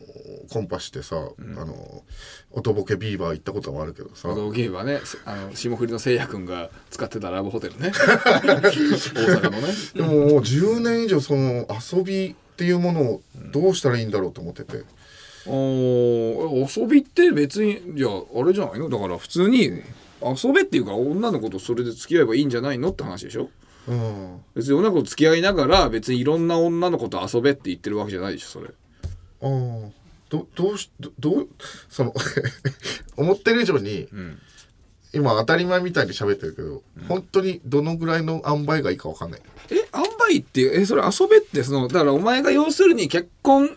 [0.51, 2.03] コンパしてさ、あの
[2.51, 5.01] 音ボケビーバー行ったこともあるけどさ、道ゲームはね。
[5.27, 7.93] あの霜降りのせいやくんが使ってたラブホテルね。
[7.95, 9.69] 大阪のね。
[9.95, 14.83] でももう10年以上その遊びっていうものをどうしたらいいんだろうと思ってて、
[15.47, 18.89] おー遊びって別にいやあれじゃないの？
[18.89, 19.65] だから普通に
[20.23, 23.51] 遊べっていうか女の子とそれで付き合えばいいんじゃないのって話でしょ？
[23.89, 28.71] うん、別に女の子と付き合いながら別にいろんな女の子と遊べって言ってるわけじゃないでしょそれ
[29.43, 29.91] あー
[30.31, 31.49] どどうしどどう
[31.89, 32.15] その
[33.17, 34.09] 思ってる以上に、
[35.13, 39.41] 今当たり前みたいに喋ってるけど、本当にどのぐらいの塩梅がいいかわかんない。
[39.71, 43.71] え塩梅っていうえそれ遊べってそのだからお前が要するに結婚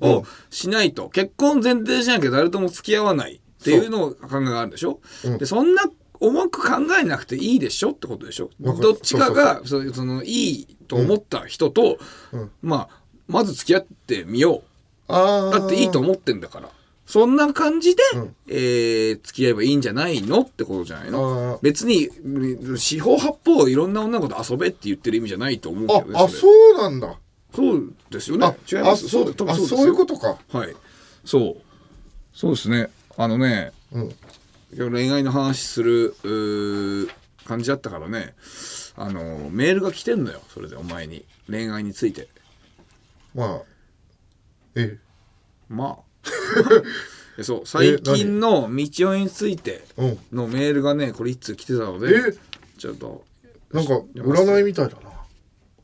[0.00, 5.38] をしないと、結婚前提じゃなきゃ誰とも付き合わないっていうのを考えがあるんでしょ、うん。
[5.38, 5.82] でそんな
[6.20, 7.90] 重く考えなくていいでしょ？
[7.90, 8.48] ってことでしょ？
[8.80, 11.98] どっちかがそそのいいと思った人と、
[12.62, 14.67] まあまず付き合ってみよあ
[15.08, 16.68] だっていいと思ってんだから。
[17.06, 18.34] そんな感じで、ん。
[18.48, 21.62] えー付き合えばいいんじゃないのってことじゃないあのー。
[21.62, 26.32] 別にうん四方八方いろんな女の子と遊べって言ってる意味じゃないと思うけどねああれ。
[26.32, 27.16] そうなんだ。
[27.54, 28.46] そうですよね。
[28.46, 29.78] あ違いますあそう多分あですよ。
[29.78, 30.36] そういうことか。
[30.52, 30.76] はい。
[31.24, 31.56] そう。
[32.34, 32.90] そうですね。
[33.16, 34.14] あのねうん。
[34.92, 36.14] 恋愛の話する
[37.46, 38.34] 感じだったからね。
[38.96, 41.24] あのメールが来てんのよそれでお前に。
[41.48, 42.28] 恋愛について。
[43.34, 43.62] まあ
[44.78, 44.98] え
[45.68, 46.28] まあ。
[47.36, 50.18] で そう最近の道夫についてうん。
[50.32, 52.34] のメールがねこれ一通来てたのでえ？
[52.78, 53.24] ちょっと
[53.72, 55.08] なんか占いみたいだな。
[55.10, 55.12] あ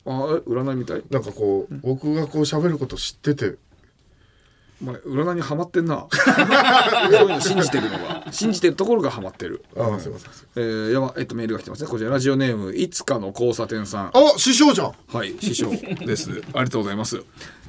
[0.07, 0.11] え
[0.47, 1.03] 占いみたい？
[1.09, 3.55] なんかこう僕がこう喋ること知ってて
[4.81, 6.05] お前占いにはまってんな。
[6.11, 8.27] そういうの信じてるのが。
[8.31, 9.63] 信じてるところがはまってる。
[9.77, 10.29] ああすいません。
[10.55, 11.89] えー、やばえっとメールが来てますね。
[11.89, 14.05] こちらラジオネームいつかの交差点さん。
[14.07, 14.91] あ師匠じゃん。
[15.07, 15.71] はい、師匠
[16.05, 16.29] です。
[16.53, 17.21] ありがとうございます。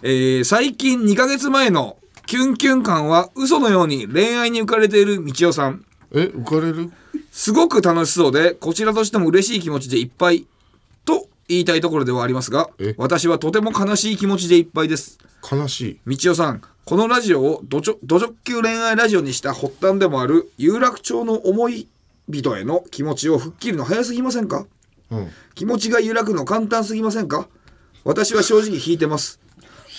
[0.02, 5.84] えー最近2ヶ月前のキュンキュン感は嘘のように恋愛に浮かれている道夫さん。
[6.12, 6.90] え浮かれる？
[7.30, 10.46] すごく楽しそうで、こちらとしても嬉しい気持ちでいっぱい
[11.04, 15.18] と言いたいところではありますがえ、私はとても悲しい気持ちでいっぱいです。
[15.50, 16.16] 悲しい。
[16.16, 17.96] 道夫さん、このラジオをド直
[18.44, 21.88] 球恋愛ラジオにした発端でもある有楽町の思い
[22.28, 24.66] 人への気持ちを吹っ切るの早すぎませんか？
[25.10, 25.28] うん。
[25.56, 27.48] 気持ちが揺らぐの簡単すぎませんか？
[28.04, 29.40] 私は正直引いてます。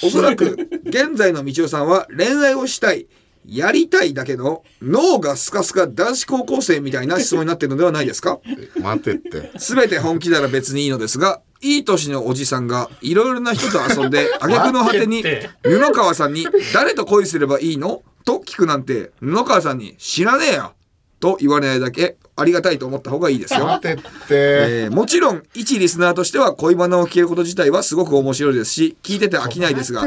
[0.01, 3.07] おそらく 現在の道夫さんは恋愛をしたい、
[3.45, 8.39] やりたいだけの脳がスカスカ男子高校生みたいな質問になっているのではないですか？
[8.45, 9.51] え待てって。
[9.57, 15.23] 全て本気なら別にいいのですが、いい年のおじさんがいろいろな人と遊んで、 挙句の果てに
[15.63, 18.01] 布川さんに誰と恋すればいいの？
[18.25, 20.73] と聞くなんて、布川さんに知らねえよ。
[21.19, 23.65] と言われないだけありがたいと思った方がいいですよ。
[23.65, 24.03] 待てって。
[24.29, 30.03] えーもちろん一リスナーとしては恋バナを聞けること自体はすごく面白いですし聞いてて飽きないですが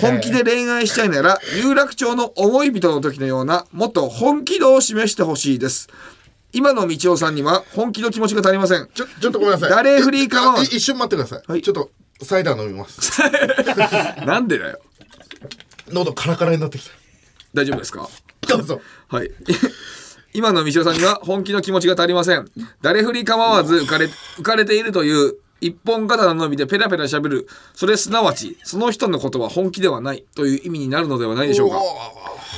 [0.00, 5.88] 本気で恋愛したいなら有楽町の思い人の時のようなもっと本気度を示してほしいです
[6.54, 8.88] 今の道夫さんには本気の気持ちが足りません。
[8.94, 9.70] ちょちょっとごめんなさい。
[9.70, 10.62] 誰フリーかは。
[10.62, 11.62] 一瞬待ってください、はい。
[11.62, 11.90] ちょっと
[12.22, 13.20] サイダー飲みます。
[14.24, 14.78] なんでだよ。
[15.90, 16.88] 喉カラカラになってき
[17.52, 18.08] 大丈夫ですか？
[18.40, 18.80] たどうぞ。
[19.08, 19.30] はい。
[20.32, 22.48] 今の道夫さんには本気の気持ちが足りません。
[22.82, 24.06] 誰振り構わず浮かれ
[24.38, 27.48] 浮かれているという一本刀のみでペラペラ喋る。
[27.74, 31.78] それすなわち、その人のことは本気ではないという意味になるのではないでしょうか？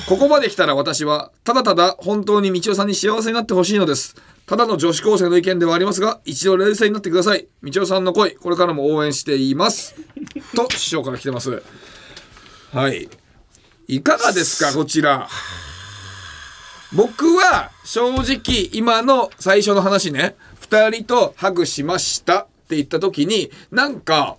[0.09, 4.15] ここまで来たら私は、ただただ本当に道夫さんに幸せになってほしいのです。
[4.47, 7.47] ただの女子高生の意見ではありますが、一度冷静になってください。
[7.63, 9.95] 道夫さんの恋、これからも応援しています。
[10.55, 11.63] と、師匠から来てます。
[12.73, 13.09] はい。
[13.89, 15.29] いかがですか、こちら。
[16.93, 24.37] 僕は正直今の最初の話ね2人とハグしましたって言った時になんか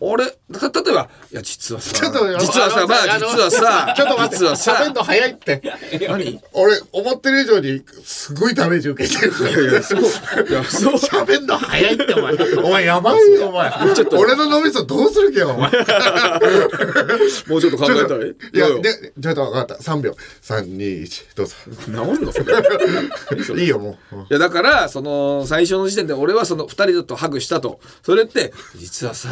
[0.00, 5.60] 俺た例えばいや実はさちょっと実はさまあ実はさちょっと待って実はさ 喋んの早いって。
[6.08, 6.40] 何？
[6.52, 9.32] 俺思ってる以上にすごいダメージ受けてる。
[9.70, 10.52] いやそうい。
[10.52, 10.94] やそう。
[10.94, 12.34] 喋んの早いってお前。
[12.62, 13.72] お前やばいよお前。
[14.12, 15.70] 俺の脳みそどうするけよお前。
[17.48, 18.18] もうちょっと考えたい？
[18.54, 19.74] いやでちょっと分かった。
[19.74, 20.14] 3秒。
[20.42, 21.54] 321どうぞ。
[21.84, 23.62] 治んのそれ？
[23.62, 24.16] いいよもう。
[24.16, 27.80] うんいやだからその最初の時点で俺はその2人とハグしたと。
[28.04, 29.28] それって実はさ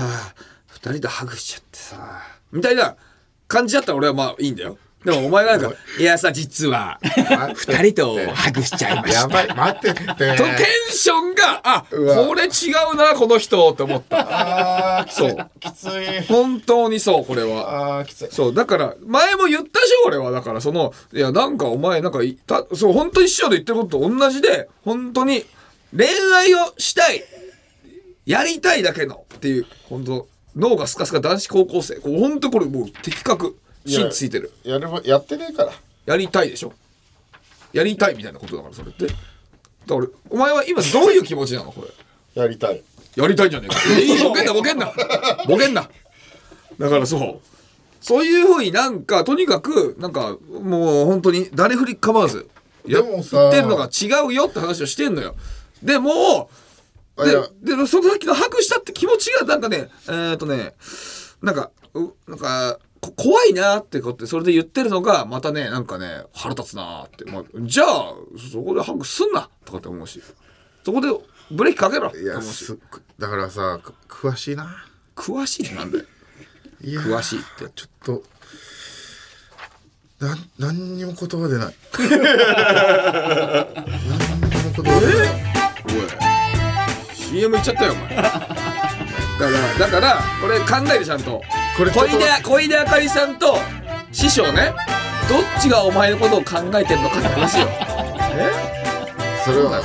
[0.87, 2.22] 2人とハグしちゃってさ。
[2.53, 2.96] みたいな
[3.49, 4.79] 感じだったら俺はまあいいんだよ。
[5.05, 9.20] でもお前がなんか「いやさ実は2人とハグしちゃいました。
[9.20, 10.03] や」ばい待ってって。
[10.05, 10.33] とテ
[10.90, 14.99] ンションがあこれ違うなこの人って思った。
[15.01, 15.51] あーそう。
[15.61, 16.22] きつい。
[16.29, 17.99] 本当にそうこれは。
[17.99, 18.29] あーきつい。
[18.33, 20.33] そうだから前も言ったでしょ俺は。
[20.33, 25.44] だからそのいやなんかお前なんかいたそう本当に師匠で言ってることと同じで本当に
[25.96, 27.25] 恋愛をしたい。
[28.25, 35.73] やりたいだけのっていう本当脳がスカスカ男子高校生こう本当これもう的確芯ついてるやればやってねえから
[36.07, 36.73] やりたいでしょ
[37.73, 41.83] やりたいみたいなことだからそれってだからお前は今どういう気持ちなのこ
[42.35, 42.42] れ？
[42.42, 42.83] やりたい
[43.16, 43.99] やりたいんじゃねえか。
[43.99, 44.92] いい、ボケんな、ボケんな。
[45.49, 45.88] ボケんな。
[46.79, 47.40] だからそう。
[48.03, 52.47] そういうふうになんか、とにかく、なんか、もう本当に誰振り構わず、
[52.87, 53.09] やって
[53.62, 55.35] るのが違うよって話をしてんのよ。
[55.83, 56.51] でも、
[57.17, 60.75] で、で、その時のハグしたって気持ちがなんかね、えーっとね、
[61.43, 68.15] なんか、うなんか、こ怖いなってことってそれで言ってるのがまたねなんかね腹立つなって、まあ、じゃあ
[68.51, 70.23] そこでハグすんなとかって思うし。
[70.85, 71.09] そこで
[71.51, 72.79] ブレーキかけろって思うし。
[73.19, 74.85] だからさく詳しいな。
[75.15, 76.05] 詳しいってなんだよ。
[76.83, 77.69] 詳しいって。
[77.75, 78.23] ちょっと
[80.21, 81.75] なん何にも言葉出ない。
[81.99, 82.17] 何に
[84.57, 85.47] も言葉出ない。
[86.23, 86.26] おい
[87.37, 88.16] CM 行っちゃったよお前。
[88.16, 88.22] か
[89.44, 91.42] らだからこれ考えてちゃんと。
[91.77, 93.59] これ小出小出あかりさんと
[94.11, 94.72] 師匠ね。
[95.29, 97.68] どっちがお前のことを考えてんのかって話よ。
[98.33, 98.51] え？
[99.44, 99.83] それは。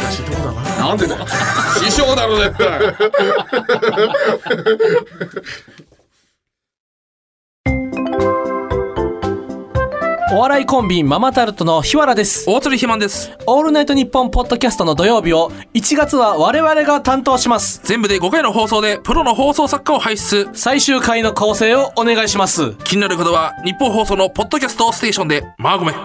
[0.00, 0.86] 難しいとこだな。
[0.88, 1.26] なんでだよ。
[1.84, 2.80] 師匠だろ絶対
[10.32, 12.50] お笑いコンビママタルトの日原です。
[12.50, 13.30] 大鶴ひまんです。
[13.46, 17.80] オールナイトニッポンポッドキャストの土曜日を1月は我々が担当します。
[17.84, 20.48] 全部で5回の放送でプロの放送作家を輩出。
[20.52, 22.74] 最終回の構成をお願いします。
[22.82, 25.94] 気になる方は日本放送のポッドキャストステーションで、まあごめん。
[25.94, 25.98] オ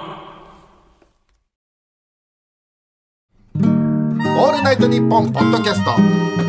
[4.45, 5.95] ールナイトニッポンポッドキャスト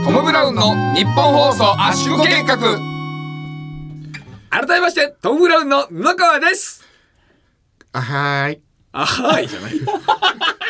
[0.05, 2.59] トム・ブラウンの日本放送圧縮計画
[4.51, 6.82] 改めましてトム・ブラウンの布川です
[7.93, 8.61] あはーい。
[8.93, 9.73] あはいじゃない。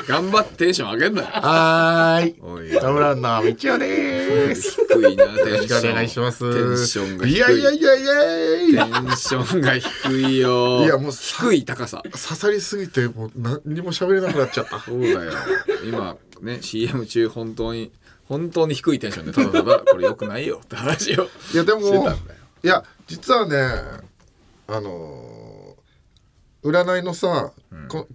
[0.08, 1.28] 頑張ってテンション上げんなよ。
[1.32, 2.40] はーい。
[2.40, 2.70] おい。
[2.80, 4.76] 田村の道夫でーす。
[4.88, 5.52] 低いなテンション。
[5.52, 6.38] よろしくお願いします。
[6.40, 7.36] テンションが低い。
[7.36, 10.84] いやいやいやいやいやテンションが低いよ。
[10.84, 12.02] いやもう低い高さ。
[12.02, 14.80] 刺さりすぎてもう何にも喋れなくなっちゃった。
[14.80, 15.32] そうだよ。
[15.84, 17.92] 今ね CM 中本当に
[18.28, 22.18] 本当に低いテンションでただただこれ良くないよって話をいやでもしてたんだよ。
[22.64, 23.56] いや実はね
[24.68, 25.41] あのー
[26.64, 27.52] 占いのさ、
[27.88, 28.06] こ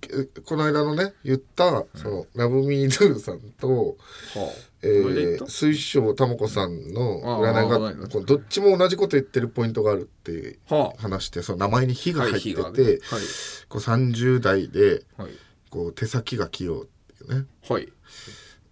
[0.45, 3.97] この間のね言った、そのラブミードゥさんと、
[4.35, 5.45] はえこれで言った？
[5.45, 11.01] ー、水晶たまこさんの占いあああがあこうどっちも同じこと言ってるポイントがあるってはあ。
[11.01, 12.83] 話してその名前に火がはい入ってて、火がね。
[12.83, 12.99] はい。
[13.67, 15.31] こう30代ではい。
[15.69, 16.85] こう手先が器用っ
[17.17, 17.45] ていうね。
[17.67, 17.91] はい。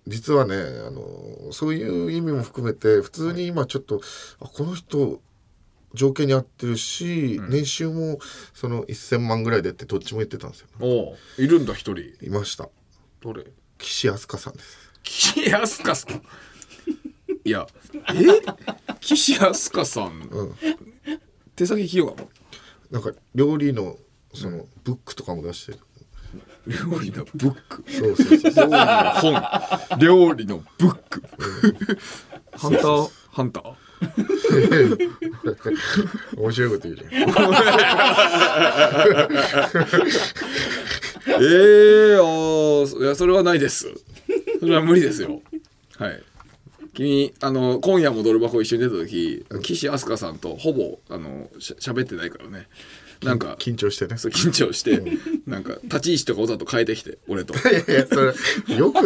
[0.07, 3.99] 実はねあのそういう意味も含めて普通に今ちょっと
[4.39, 5.19] あこの人
[5.95, 8.19] 条件に合ってるし、年収も
[8.53, 10.67] その1,000万ぐらいでってどっちも言ってたんですよ。
[10.79, 11.17] おう。
[11.41, 12.13] いるんだ一人。
[12.23, 12.69] いました。
[13.21, 13.45] どれ？
[13.77, 14.77] 岸飛鳥さんです。
[15.03, 16.21] 岸飛鳥さん。
[17.43, 18.41] いやえ？
[18.99, 20.55] 岸飛鳥さん、
[21.55, 22.29] 手先器用なの
[22.91, 23.97] なんか料理の
[24.33, 25.79] そのブックとかも出してる、
[26.67, 27.83] 料理のブック？
[27.91, 28.69] そうそうそうそう。
[28.69, 29.99] 本。
[29.99, 31.21] 料理のブック。
[32.53, 33.09] ハンター？
[33.31, 33.73] ハンター？
[36.37, 37.11] 面白いこと言うじゃん。
[41.27, 43.89] ええー、いやそれはないです。
[44.59, 45.41] それは無理ですよ。
[45.97, 46.23] はい。
[46.93, 52.67] 君あの今夜もドル箱一緒に出た時岸飛鳥さんとほぼあのしゃ喋ってないからね。
[53.23, 54.17] なんか緊張してね。
[54.17, 55.01] そう緊張して
[55.47, 59.05] なんか立ち位置とかわざと変えてきて俺と、いやいやそれよく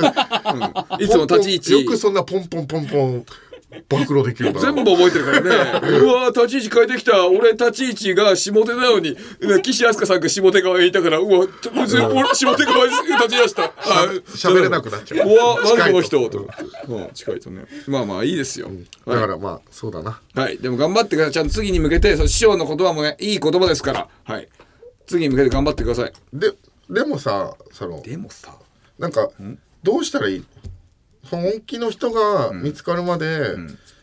[0.99, 3.25] いつも立ち位置よくそんなポンポンポンポン
[3.87, 5.41] 暴露できるな全部覚えてるから
[5.81, 5.99] ね。
[5.99, 7.27] うわ立ち位置変えてきた。
[7.27, 9.15] 俺立ち位置が下手なのに。
[9.61, 13.65] 岸飛鳥さんが下手側にいたからうわ別に俺下手側に立ち出した。
[13.65, 13.71] あ
[14.25, 15.29] 喋れなくなっちゃう。
[15.29, 16.63] うわ何この人と思って。
[16.87, 17.09] うん。
[17.13, 17.65] 近いとね。
[17.87, 18.69] まあまあいいですよ、
[19.05, 20.19] だからまあそうだな。
[20.33, 21.33] はい、でも頑張ってください。
[21.33, 24.07] ちゃんと次に向けてその師匠の言葉もねいい言葉ですから。
[24.23, 24.47] はい。
[25.05, 26.13] 次に向けて頑張ってください。
[26.33, 26.53] で
[26.89, 28.55] でもさそのでもさ。
[28.97, 29.29] なんか
[29.83, 30.45] どうしたらいい？
[31.29, 33.55] 本気の人が見つかるまで、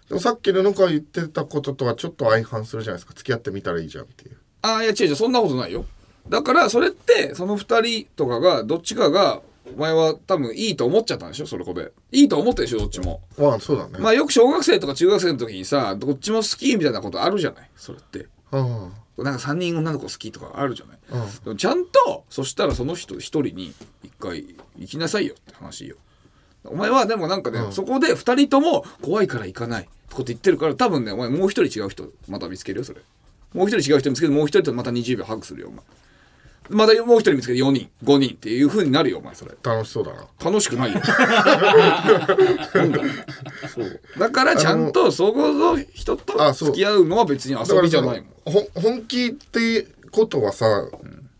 [0.08, 3.14] でもさっきの中言ってたこととはちょっと相反するじゃないですか。
[3.14, 4.36] 付き合ってみたらいいじゃんっていう。
[4.62, 5.84] ああいや違う違うそんなことないよ。
[6.28, 9.40] だからそれってその二人とかがどっちかが
[9.76, 11.46] お前は多分いいと思っちゃったんでしょ？
[11.46, 11.92] それこで。
[12.12, 12.78] いいと思ったでしょ？
[12.78, 13.20] どっちも。
[13.36, 17.70] まあそうだね、まあよく小学生とか中学生の時にさどっちも好きみたいなことあるじゃない？
[17.76, 18.26] それって。
[18.52, 21.44] あなんか3人女の子好きとかあるじゃない、うん。
[21.44, 23.72] でもちゃんとそしたらその人一人に
[24.04, 24.44] 一回
[24.78, 25.96] 行きなさいよって話よ
[26.70, 29.82] お前はでもなんかね、そこで2人とも怖いから行かない。
[29.82, 33.00] ってこと言ってるから多分ねお前もう一人違う人また見つけるよそれ。
[33.52, 35.80] もう一人違う人見つけてもう一人とまた20秒ハグするよお前。
[36.68, 39.52] またもう一人見つけて4人5人っていう風になるよお前それ。
[39.62, 40.26] あ楽しそうだな。
[40.44, 41.00] 楽しくないよ。
[42.74, 43.00] なんだ。
[43.72, 44.00] そう。
[44.18, 46.68] だからちゃんとそこの人とあそう。
[46.68, 48.66] 付き合うのは別に遊びじゃないもん。
[48.74, 50.66] 本気ってことはさ、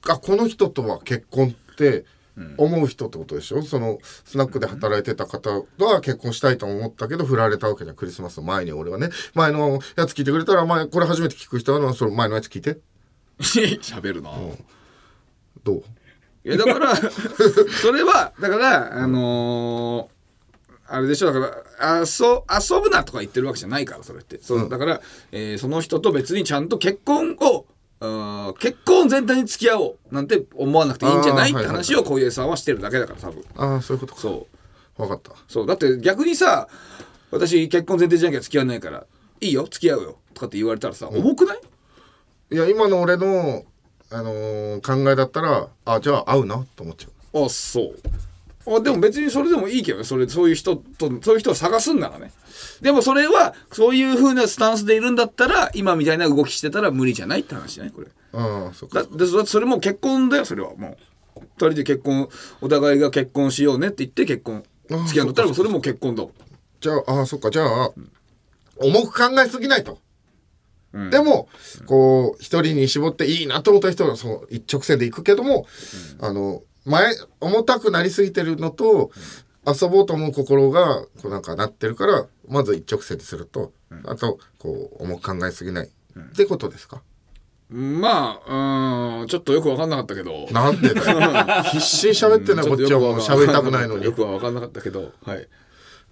[0.09, 2.05] あこの人とは結婚って
[2.59, 3.63] 思う人ってことでしょ？
[3.63, 9.09] そのスナックで働いてた方とは結婚したいと思ったけど振られたわけじゃんクリスマスの前に俺はね。
[9.35, 12.79] 前のやつ聞いてくれたら前これ初めて聞く人はその前のやつ聞いて。
[13.39, 14.31] 喋るな、
[15.65, 15.83] どう？
[16.45, 16.95] いやだから
[17.83, 20.17] それはだからあのー
[20.89, 21.33] あれでしょ？
[21.33, 24.39] だから遊遊ぶなとか言ってるわけじゃないからそれって。
[24.41, 25.01] そうだから、
[25.33, 27.67] えーその人と別にちゃんと結婚を
[27.99, 33.45] 結婚全体に付き合おうなんて思わなくていいんじゃないって話を小出さんはしてるだけだから多分。
[33.57, 34.21] ああそういうことか。
[34.21, 34.47] そ
[34.99, 35.03] う。
[35.03, 35.33] 分かった。
[35.49, 35.67] そう。
[35.67, 36.69] だって逆にさ
[37.31, 39.05] 私結婚前提じゃなきゃ付き合わないから
[39.41, 41.61] いいよ付き合うよとかって言われたらさ、重くない？
[42.53, 43.65] いや今の俺の、
[44.11, 47.45] あのー考えだったらあじゃあ合うなと思っちゃう。
[47.47, 47.99] あそう
[48.67, 50.05] あでも別にそれでもいいけどね。
[50.05, 52.33] それそういう人とそういう人を探すんならね。
[52.81, 57.93] でもそれはそういう風なスタンスでいるんだったら今みたいな動きしてたら無理じゃないって話じゃない？
[57.93, 58.09] これ。
[58.33, 59.03] ああそっか。
[59.05, 60.75] だでそそれも結婚だよそれは。
[60.75, 60.97] もう。
[61.39, 62.29] 二人で結婚
[62.63, 64.65] お互いが結婚しようねって言って結婚。
[64.91, 66.25] あ付き合うんだったらそれも結婚だ
[66.81, 67.51] じゃあああそっか。
[67.51, 67.93] じゃあ
[68.79, 69.99] 重く考えすぎないと、
[71.11, 71.49] でも
[71.87, 75.67] こう一人に絞っていいなと思った人はそう一直線で行くけども、
[76.21, 79.11] あの前重たくなりすぎてるのと、
[79.67, 83.73] 遊ぼうと思う心がこうなんかなってるからまず一直線ですると、
[84.05, 87.03] あとこう重く考えすぎない、ってことですか？
[87.69, 90.47] まあうんちょっとよく分かんなかったけど。
[90.53, 91.63] なんでだよ。
[91.73, 93.19] 必死に喋ってんのはこっちはもう。
[93.19, 94.05] 喋りたくないのに。
[94.07, 95.49] よくは分かんなかったけどはい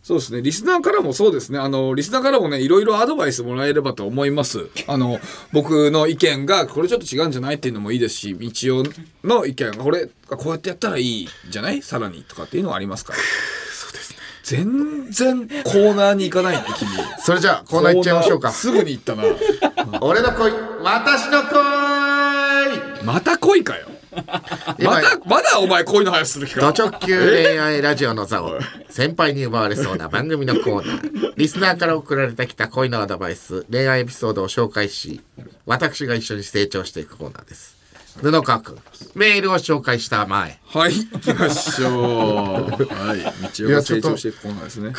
[0.05, 0.43] そうですね。
[0.43, 1.59] リスナーからもそうですね。
[1.59, 4.69] あのリスナーからもねいろいろアドバイスもらえればと思います。
[4.87, 5.19] あの
[5.51, 8.93] 僕の意見がこれちょっと違うんじゃないっていうのもいいですし道夫
[9.27, 11.81] の意見がこれこうやってやったらいいんじゃない？
[11.81, 13.19] さらにとかっていうのはありますから。
[13.19, 14.19] そうですね。
[14.43, 16.91] 全然コーナーに行かないね君。
[17.21, 18.53] それじゃあコーナー行っちゃいましょうか。
[18.53, 19.23] すぐに行ったな。
[20.03, 20.53] 俺の恋
[20.83, 23.05] 私の恋。
[23.07, 23.87] また恋かよ。
[23.89, 26.61] 今またまだお前恋の話する気か？
[26.73, 28.59] ド直球恋愛ラジオの座を
[28.89, 31.33] 先輩に奪われそうな番組のコーナー。
[31.37, 35.21] リスナーから送られてきた恋のアドバイス恋愛エピソードを紹介し
[35.67, 37.74] 私が一緒に成長していくコーナーです
[38.23, 38.79] 布川君
[39.15, 41.93] メールを紹介したまえはい行きましょう。
[41.93, 44.93] はい道夫が成長していくコーナーですね。
[44.93, 44.99] く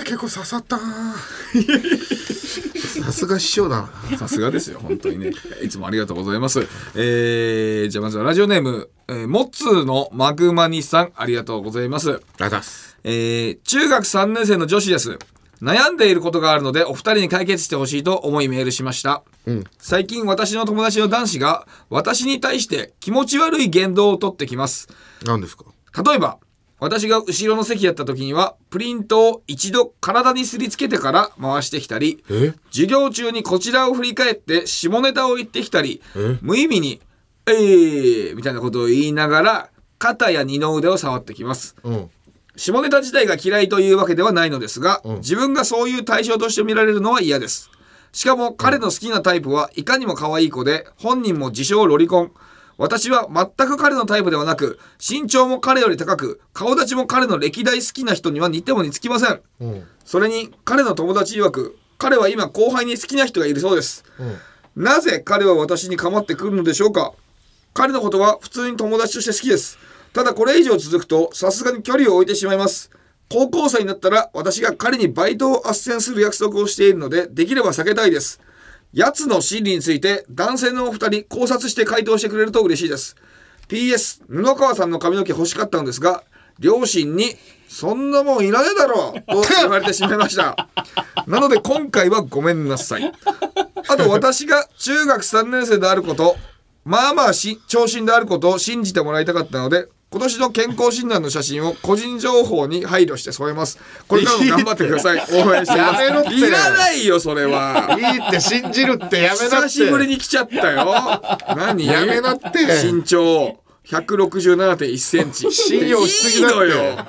[0.00, 0.78] ー結構刺さった
[3.02, 4.18] さすが師匠だな。
[4.18, 5.32] さすがですよ本当にね。
[5.62, 6.66] いつもありがとうございます。
[6.94, 12.10] えー、じゃあまずはラジオネーム、えー、モッツーのマグマニさんありがとうございます。
[12.10, 12.96] ありがとうございます。
[13.04, 15.18] えー中学3年生の女子です。
[15.62, 19.22] 悩んでいることがあるのでお二人に解決してほしいと思いメールしました、
[19.78, 24.88] 最近私の友達の男子が私に対して気持ち悪い言動をとってきます。
[25.24, 25.64] 何ですか？
[26.04, 26.38] 例えば
[26.78, 32.54] 私が後ろの席やった時にはプリントを一度体にすりつけてから回してきたりえ？
[32.70, 36.38] 授業中にこちらを振り返って下ネタを言ってきたりえ？
[36.42, 37.00] 無意味に
[37.46, 41.76] 「えー」みたいなことを言いながら肩や二の腕を触ってきます。
[41.82, 42.10] うん。
[42.56, 45.14] 下ネタ自体が嫌いというわけではないのですが、ん。
[45.16, 47.70] 自分がそういう対象として見られるのは嫌です
[48.16, 52.32] しかも彼の好きなタイプはいかにも可愛い子で本人も自称ロリコン。
[52.78, 59.42] 私は全く彼のタイプではなく身長も彼より高く顔立ちも彼の歴代好きな人には似ても似つきません。
[59.60, 59.84] うん。
[60.06, 64.02] それに彼の友達曰く彼は今後輩に好きな人がいるそうです、
[64.74, 67.12] なぜ彼は私に構ってくるのでしょうか？
[67.74, 69.78] 彼のことは普通に友達として好きです。
[70.14, 72.90] ただこれ以上続くとさすがに距離を置いてしまいます
[73.28, 78.40] 高校生になったら私が彼にバイトを斡旋する約束をしているのでできれば避けたいです。
[78.92, 83.16] 奴の心理について男性のお二人考察して回答してくれると嬉しいです。
[83.68, 86.22] PS 布川さんの髪の毛欲しかったのですが
[86.60, 87.34] 両親に
[87.68, 90.68] 「そんなもんいらねえだろ!」と言われてしまいました。
[91.26, 93.12] なので今回はごめんなさい。
[93.88, 96.36] あと私が中学3年生であること
[96.84, 103.78] まあまあし長身であることを信じてもらいたかったので今年の健康診断の写真を個人情報に配慮して添えます。
[104.08, 105.18] これからも頑張ってください。
[105.18, 106.34] 応援してますやめろって。
[106.34, 107.98] いらないよそれは。
[108.00, 109.68] いいって信じるってやめなって。
[109.68, 110.86] 久しぶりに来ちゃったよ。
[111.54, 111.86] 何？
[111.86, 112.50] やめなって。
[112.90, 113.58] 身長
[113.88, 115.50] 167.1センチ。
[115.52, 116.56] 信用しすぎだって。
[116.56, 117.06] いいのよ。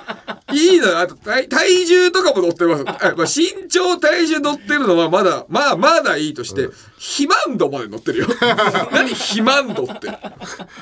[0.54, 1.00] いいのよ。
[1.00, 2.84] あと体体重とかも乗ってます。
[2.88, 8.28] あ、まあ、身長体重乗ってるのはまだまあまだいいとして、肥満度まで乗ってるよ。
[8.92, 10.08] 何肥満度って。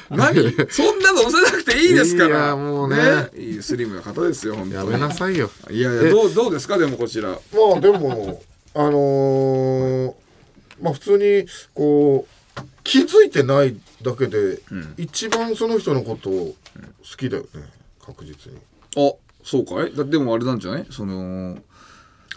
[0.09, 0.35] 何？
[0.69, 2.29] そんなの乗せなくていいですから。
[2.29, 3.29] いやもうね。
[3.37, 4.91] いいスリムな方ですよ本当に。
[4.91, 5.49] やめなさいよ。
[5.69, 7.29] いやいやどうどうですかでもこちら。
[7.29, 7.37] ま
[7.77, 8.41] あでも
[8.73, 10.25] あのー
[10.81, 12.34] まあ普通にこう
[12.85, 14.59] 気づいてないだけで、
[14.95, 17.49] 一番その人のことを好きだよね
[17.99, 18.59] 確実に。
[18.95, 19.11] あ
[19.43, 19.93] そうかい？
[19.93, 20.85] だでもあれなんじゃない？
[20.91, 21.57] その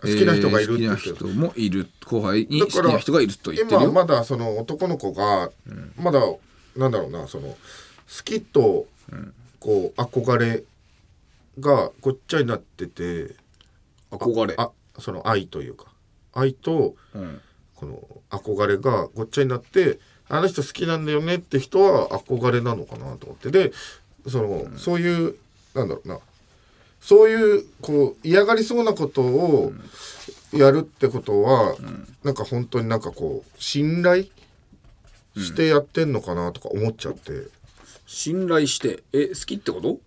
[0.01, 3.89] 好きな人がいるってえー好きな人もいる後輩に好きな人がいると言ってるよ？
[3.91, 5.51] 今まだその男の子が、
[5.97, 6.21] まだ
[6.77, 7.57] なんだろうなその好
[8.25, 8.87] きと
[9.61, 10.65] こう憧れ
[11.61, 13.37] がごっちゃになってて
[14.11, 14.55] 憧れ？
[14.57, 15.93] あその愛というか。
[16.33, 17.41] 愛とうん。
[17.75, 23.51] この憧れがごっちゃになってあの人好きなんだよねって人は憧れなのかなと思って。
[23.51, 23.73] で
[24.27, 25.37] その、そういう
[25.75, 26.19] なんだろうな。
[27.01, 29.73] そういうこう嫌がりそうなことを
[30.53, 31.77] やるってことは、
[32.25, 34.25] なんか本当になんかこう信頼
[35.37, 37.47] してやってんのかなとか思っちゃって、
[38.07, 39.03] 信頼して。
[39.13, 39.99] え好きってこと？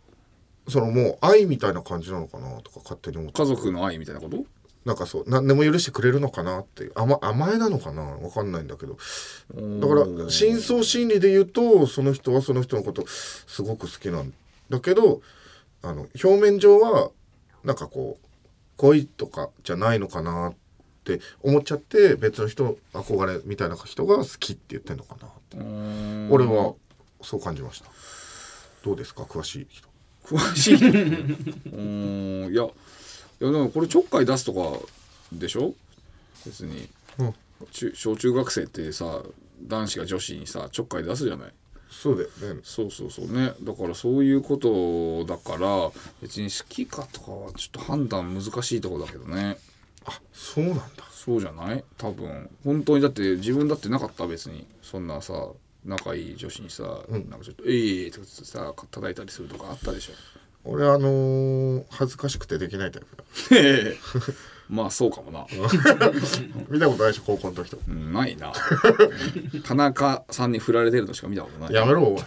[0.70, 3.42] そのもう愛みたいな感じなのかなとか勝手に思って。
[3.42, 4.44] 家族の愛みたいなこと？
[4.84, 6.92] なんかそう何でも許してくれるのかなっていう。
[6.96, 8.02] 甘甘えなのかな？
[8.02, 8.98] わかんないんだけど。
[9.54, 14.34] だから深層心理で言うとその人はその人のことすごく好きなん
[14.70, 15.22] だけど
[15.84, 17.12] あの表面上は
[17.64, 18.28] なんかこう
[18.78, 20.54] 恋とかじゃないのかなっ
[21.04, 25.58] て思っちゃって別の人憧れみたいな人が好きって言ってんのかなって。
[26.32, 26.74] 俺は
[27.22, 27.92] そう感じました。
[28.84, 29.24] どうですか？
[29.24, 29.88] 詳しい人。
[30.26, 30.76] 詳しい。
[31.70, 31.82] う
[32.50, 32.52] ん。
[32.52, 32.68] いや
[33.42, 34.60] いやでもこれちょっかい出すとか
[35.34, 35.74] でしょ？
[36.46, 36.88] 別に、
[37.18, 37.34] うん。
[37.72, 39.22] 中小中学生ってさ
[39.64, 41.52] 男子が女子にさちょっかい出すじゃない？
[41.90, 42.62] そうだよね。
[42.64, 43.54] そうそうそうね。
[43.64, 49.58] だからそういうことだから別に好きかとかはちょっと判断難しいところだけどね。
[50.06, 50.84] あそうなんだ。
[51.12, 51.84] そうじゃない？
[51.98, 52.50] 多分。
[52.64, 54.68] 本当にだって自分だってなかった別に。
[54.82, 55.34] そんなさ
[55.84, 60.14] 仲いい女子にさ、なんかちょっと「ええー」とかってさ叩いたりするとかあったでしょ
[60.64, 63.24] 俺あのー恥ずかしくてできないタイプだ。
[63.58, 65.46] え えまあそうかもな、
[66.70, 67.76] 見たことないでしょ高校の時と。
[67.76, 68.54] かうん、ないな。
[69.68, 71.74] 田中さんに振られてるのしか見たことない。
[71.74, 72.22] やめろおい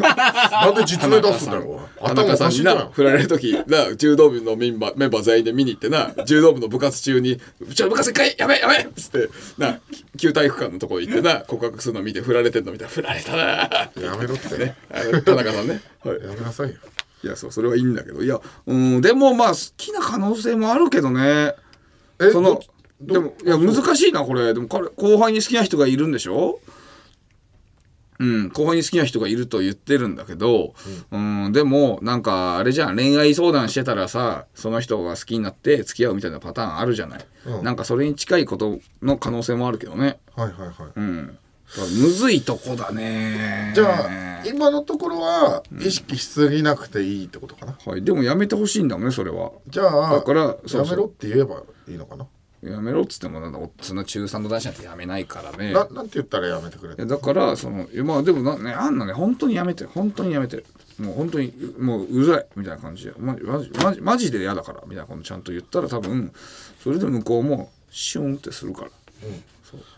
[0.00, 9.28] なんで実名出すんだよ田中さんにな振られる時な柔道部のメンバーメンバー全員で見に行ってな柔道部の部活中に「うちの部活一回やべやべ!」っつって
[9.58, 9.78] な
[10.16, 13.44] 旧体育館のとこ行ってな告白するの見て振られてんの見たら振られたな
[14.00, 14.76] やめろって、ね
[15.24, 16.76] 田中さんね、はい、やめなさいよ
[17.22, 18.22] いやそうそれはいいんだけど。
[18.22, 21.54] いやうんでもまあ好きな可能性もあるけどね。
[22.20, 22.60] えその
[23.00, 24.54] どでもいや難しいなこれ。
[24.54, 26.60] でも彼後輩に好きな人がいるんでしょ？
[28.20, 30.74] うん後輩に好きな人がいると言ってるんだけど、
[31.10, 37.64] うん、でもなんかあれじゃん恋愛相談してたらさその人が好きになって付き合うみたいなパターンあるじゃない、うん。
[37.64, 40.20] なんかそれに近いことの可能性もあるけどね。
[40.36, 41.38] はいはいはい、うん
[41.76, 43.72] むずいとこだね。
[43.74, 49.52] じゃあ今のところは意識しすぎなくていいってことかな、はい、でもやめてほしいんだもんねそれは。
[49.68, 50.84] じゃあだからそうそう。
[50.84, 52.26] やめろって言えばいいのかな？
[52.62, 55.72] やめろっつってもなんだそんな中3の男子なんてやめないからね。
[55.72, 60.64] ななんて言ったらやめてくれいやだからそのまあでもなねあんなね本当にやめて本当にやめて
[60.98, 63.12] もう本当にもううざいみたいな感じで。
[63.18, 66.32] マジマジマジマジで嫌だからみたいなことちゃんと言ったら多分
[66.82, 68.90] それで向こうもシュンってするから。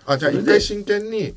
[0.06, 1.34] あじゃあ一回真剣に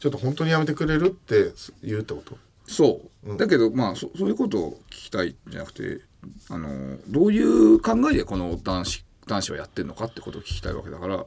[0.00, 1.52] ちょっと本当にやめてくれるって
[1.84, 2.36] 言うってこと？
[2.66, 6.00] そう、だけどまあそそういうことを聞きたいんじゃなくて
[6.48, 11.24] あのどういう考えでこの男子男子はやってんのかってことを聞きたいわけだから。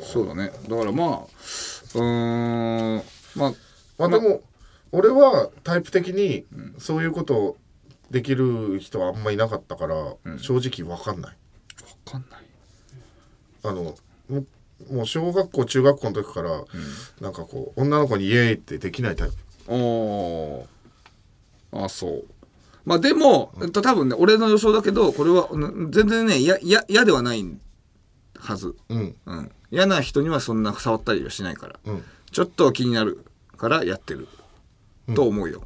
[0.00, 0.50] そうだね。
[0.68, 3.02] だからまあうーん
[3.36, 3.52] まあ
[3.98, 4.42] まあでも
[4.90, 6.46] 俺はタイプ的に
[6.78, 7.56] そういうこと
[8.10, 9.96] できる人はあんまいなかったから
[10.38, 11.36] 正直わかんない。
[12.06, 12.42] 分かんない。
[13.64, 13.94] あの
[14.90, 16.64] ももう小学校中学校の時から
[17.20, 19.34] なんかこう女の子にイエーイってできないタイプ。
[19.68, 21.84] おー。
[21.84, 22.24] あそう。
[22.84, 26.58] まあでも、えっと、多分ね俺の予想だけどこれはうん全然ね嫌
[27.04, 27.44] ではない
[28.38, 29.16] はず、うん。
[29.26, 32.04] うん、嫌な人にはそんな触ったりはしないから、うん。
[32.30, 33.24] ちょっと気になる
[33.56, 34.26] からやってる、
[35.14, 35.62] と思うよ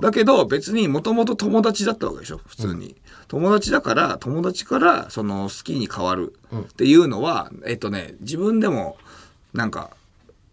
[0.00, 2.96] だけど別にもともと友達だったわけでしょ普通に、
[3.28, 8.96] 友達だから友達からその好きに変わるっていうのは、えっとね自分でも
[9.54, 9.90] なんか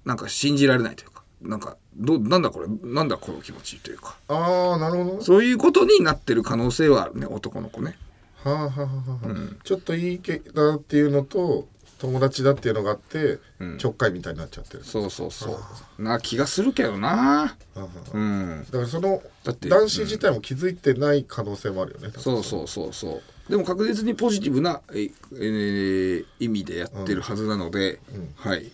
[0.06, 4.16] なんか信じられないというかなんかどうなんだこれなんだこの気持ちというか。
[4.28, 5.18] ああなるほど。
[5.18, 7.98] ねそういうことになってる可能性はあるね男の子ね。
[8.43, 9.64] はあはあはあはあ。
[9.64, 11.68] ちょっといいけだっていうのと
[12.00, 13.39] 友達だっていうのがあって、
[13.78, 14.84] ちょっかいみたいになっちゃってる。
[14.84, 15.60] そうそうそ
[15.98, 16.04] う。
[16.04, 17.56] な気がするけどな。
[18.14, 23.52] うんだからそのだって男子自体も気づいてない可能性もあるよね、そうそうそうそう。
[23.52, 28.00] でも確実にポジティブな、ええー意味でやってるはずなので、
[28.36, 28.72] はい。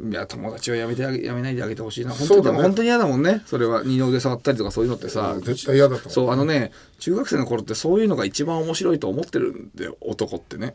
[0.00, 2.12] いや友達はやめてあげやめないであげてほしいな。
[2.12, 2.62] 本当に、そうだね。
[2.62, 3.42] 本当に嫌だもんね。
[3.44, 3.82] それは。
[3.84, 6.10] 二の腕触ったりとかそういうのってさ、絶対嫌だと思う。
[6.10, 9.98] そうあのね中学生の頃ってそういうのが一番面白いと思ってるんだよ。
[10.00, 10.74] 男ってね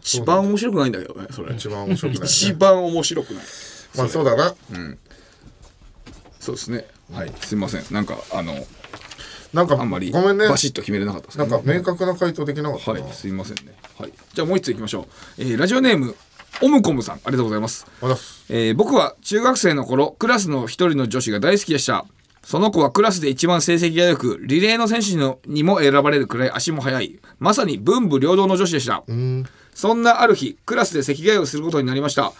[0.00, 1.54] 一番面白くないんだけどねそれ。
[1.54, 3.44] 一番面白くない、ね、一番面白くない。
[3.96, 4.54] まあそうだな。
[6.40, 6.86] そうですね。
[7.12, 7.32] はい。
[7.40, 7.84] すいません。
[7.90, 8.54] なんかあの
[9.52, 10.48] なんかあんまりごめんね。
[10.48, 13.12] バシッと決めれなかったですなんか明確な回答できなかったな、はい。
[13.12, 13.74] すいませんね。
[13.98, 14.12] はい。
[14.32, 15.02] じゃあもう一ついきましょ
[15.38, 16.16] う、えーラジオネーム
[16.62, 17.16] オムコムさん。
[17.16, 17.86] ありがとうございます。
[18.48, 22.06] えー僕は中学生の頃クラスの一人の女子が大好きでした
[22.44, 27.18] その子はクラスで一番成績が良くリレーの選手のにも選ばれるくらい足も速い。
[27.38, 29.02] まさに文武両道の女子でした。
[29.74, 32.32] そんなある日クラスで席替えをすることになりました。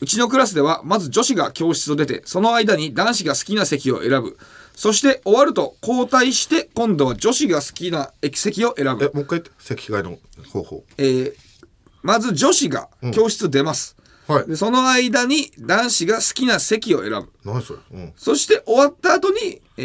[0.00, 4.38] うちのクラスではまず女子が教室を出てその間に男子が好きな席を選ぶ。
[4.74, 10.18] そして終わると交代して今度は女子が好きな席を選えぶもう一回席替えの
[10.52, 10.84] 方法。
[10.98, 11.34] えー
[12.02, 13.96] まず女子が教室出ます、
[14.28, 14.46] はい。
[14.46, 17.32] でその間に男子が好きな席を選ぶ。
[17.44, 17.78] 何それ？
[17.92, 18.12] うん。
[18.16, 19.82] そして終わった後に、え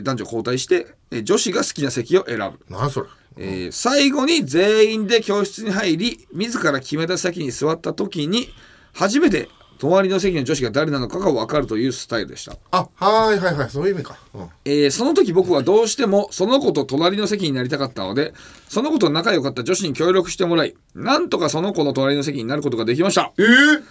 [0.00, 3.08] ー男女交代して、えー女子が好きな席を選ぶ、何それ？
[3.36, 8.48] えー最後に全員で教室に入り自ら決めた席に座った時に
[8.92, 18.34] 初めて隣の席の女子が誰なのかが分かるというスタイルでした、あはいはいはいそういう意味か、うん、えーその時僕はどうしてもその子と隣の席になりたかったので
[18.68, 23.32] その子と仲良かった女子に協力してもらいなんとかその子の隣の席になることができました。
[23.38, 23.82] えー、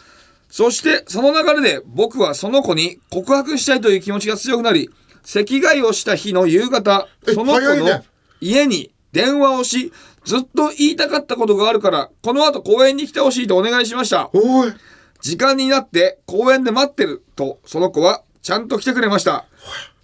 [0.50, 4.90] そしてその流れで僕はその子に告白したいという気持ちが強くなり
[5.24, 8.04] 席替えをした日の夕方えその子の
[8.42, 9.92] 家に電話をし
[10.26, 14.30] ずっと言いたかったことがあるからこの後公園に来てほしいとお願いしました。
[14.34, 14.74] おい
[15.24, 19.46] 時間になって公園で待ってるとその子はちゃんと来てくれました。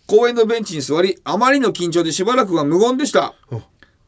[0.07, 3.33] 公園のベンチに座りあまりの緊張でしばらくは無言でした。
[3.51, 3.63] うん。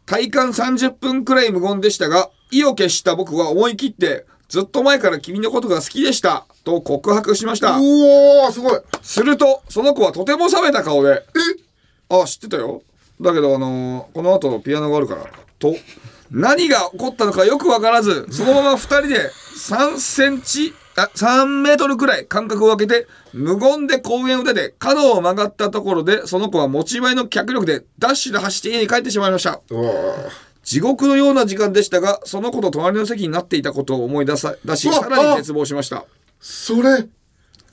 [0.05, 7.75] 体感30分くらい無言でしたが意を決した僕は思い切ってずっと前から君のことが好きでしたと告白しました。
[7.75, 8.79] うおーすごい。
[9.01, 11.25] するとその子はとても冷めた顔で
[12.07, 12.83] 「あ知ってたよ。
[13.19, 15.25] だけどあのーこの後ピアノがあるから」
[15.59, 15.75] と
[16.31, 29.61] 何が起こったのかよくわからずそのまま2人で3センチあ3メートルくらい間隔を空けて無言で公園を出て角を曲がったところでその子は持ち前の脚力でダッシュで走って家に帰ってしまいました。
[30.63, 36.05] 地獄のような時間でしたがその子と隣の席になっていたことを思い出さ出しさらに絶望しました。
[36.39, 37.07] それ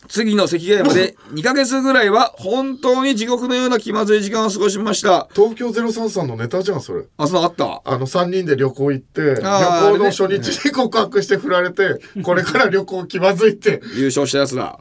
[0.08, 5.28] 次の席替えまで 2ヶ月ぐらいは本当に地獄のような気まずい時間を過ごしました。
[5.34, 7.82] 東京03のネタじゃんそれあ、そうあった。
[7.84, 14.80] あの3人で旅行行って旅行の初日に告白して振られてこれから旅行気まずいって優勝したやつだ。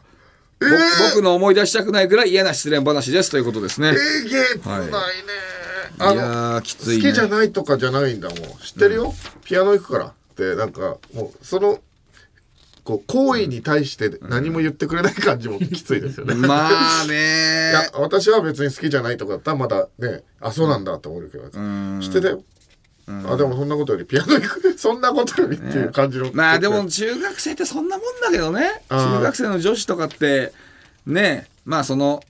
[0.60, 0.76] えぼ
[1.14, 3.90] 僕の思い出したくないぐらい嫌な失恋話ですということですね。
[3.90, 4.92] えげつないね、
[6.00, 7.04] あのいやー、きついね。
[7.04, 9.14] 好きじゃないとかじゃないんだもん知ってるよ、
[9.46, 11.80] ピアノ行くからってなんかもうその
[12.88, 21.50] こう行為に対して何も言ってくれない感じもきついですよね、まあ いねや私は別に好きじゃないとかだったらまだねあそうなんだって思うけど、
[22.00, 22.44] 知ってたよ、
[23.10, 24.76] あでもそんなことよりピアノ行く。
[24.80, 26.70] そんなことよりっていう感じの、まあで。
[26.70, 28.82] も中学生ってそんなもんだけどね。
[28.90, 30.54] 中学生の女子とかって、
[31.06, 32.22] ねまあその、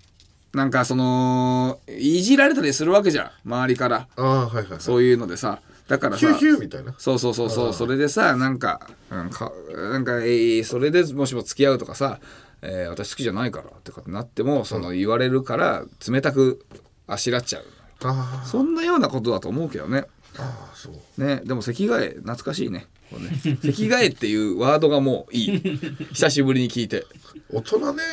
[0.53, 3.31] なんかその、いじられたりするわけじゃん。
[3.45, 4.07] 周りから。
[4.15, 4.79] はいはいはい。
[4.79, 5.59] そういうのでさ。
[5.87, 6.19] だからさ。
[6.19, 6.93] ヒューヒューみたいな。
[6.97, 7.73] そうそうそうそう。
[7.73, 12.19] それでさなんかなんかなんか、えーそれでもしも付き合うとかさ、
[12.61, 16.65] えー私好きじゃないからってかってなってもその言われるから冷たく
[17.07, 17.65] あしらっちゃう。
[18.03, 19.99] あそんなようなことだと思うけどね。
[19.99, 21.23] ーあーそう。
[21.25, 22.87] ねでも席替え懐かしいね。
[23.09, 23.57] これね。
[23.63, 25.79] 席替えっていうワードがもういい。
[26.13, 27.05] 久しぶりに聞いて。
[27.51, 28.03] 大人ね。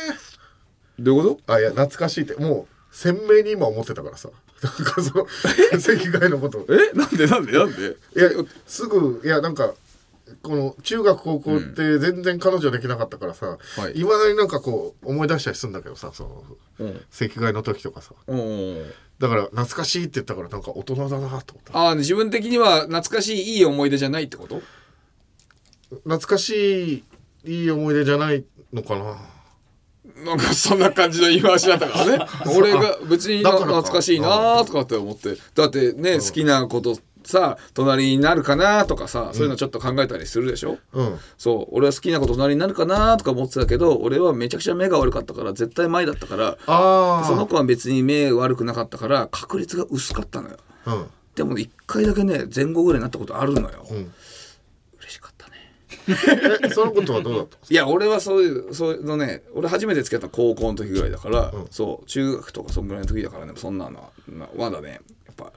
[0.97, 2.35] どういうこあいや懐かしいって。
[2.35, 4.29] もう鮮明に今思ってたからさ
[4.65, 6.59] なんかその席替えのこと。
[6.59, 6.91] とえ？
[6.97, 7.27] なんで？
[7.27, 7.51] なんで？
[7.53, 7.97] なんで？
[8.15, 8.29] いや
[8.65, 9.73] すぐいやなんか
[10.41, 13.99] この中学高校って全然彼女できなかったからさはい。
[13.99, 16.43] いま、だになんかこう思い出したりするんだけどさその
[16.79, 17.01] うん。
[17.11, 18.13] 席替えの時とかさ。
[18.27, 18.85] うん
[19.17, 21.77] だから懐かしいって言ったからなんか大人だなと思った。
[21.79, 24.61] ああ自分的には懐かしいいい思い出じゃないってこと？
[26.03, 27.05] 懐かし
[27.45, 28.43] いいい思い出じゃない
[28.73, 29.15] のかな
[30.23, 32.25] なんかそんな感じの言い回しだったからね。
[32.55, 35.37] 俺が別に懐かしいなとかって思って。
[35.55, 41.19] だってね好きなことさ隣になるかなとかさそういうのちょっと考えたりするでしょ、うん。
[41.37, 41.75] そう。
[41.75, 46.57] 俺は好きなこと隣になるかなとか思ってたけど俺はめちゃくちゃ目が悪かったから絶対前だったから
[47.25, 50.57] その子は別に目悪くなかったから確率が薄かったのよ。
[50.85, 51.05] うん。
[51.35, 53.73] でも一回だけね前後ぐらいになったことあるのよ、ん。
[53.73, 54.13] 嬉しかったねえ
[56.73, 65.51] そのことはどうだったいや俺はそういうそういうのね俺初めて付き合ったの高校の時ぐらいだから、そう中学とかそんぐらいの時だからねそんなのはままだねやっぱ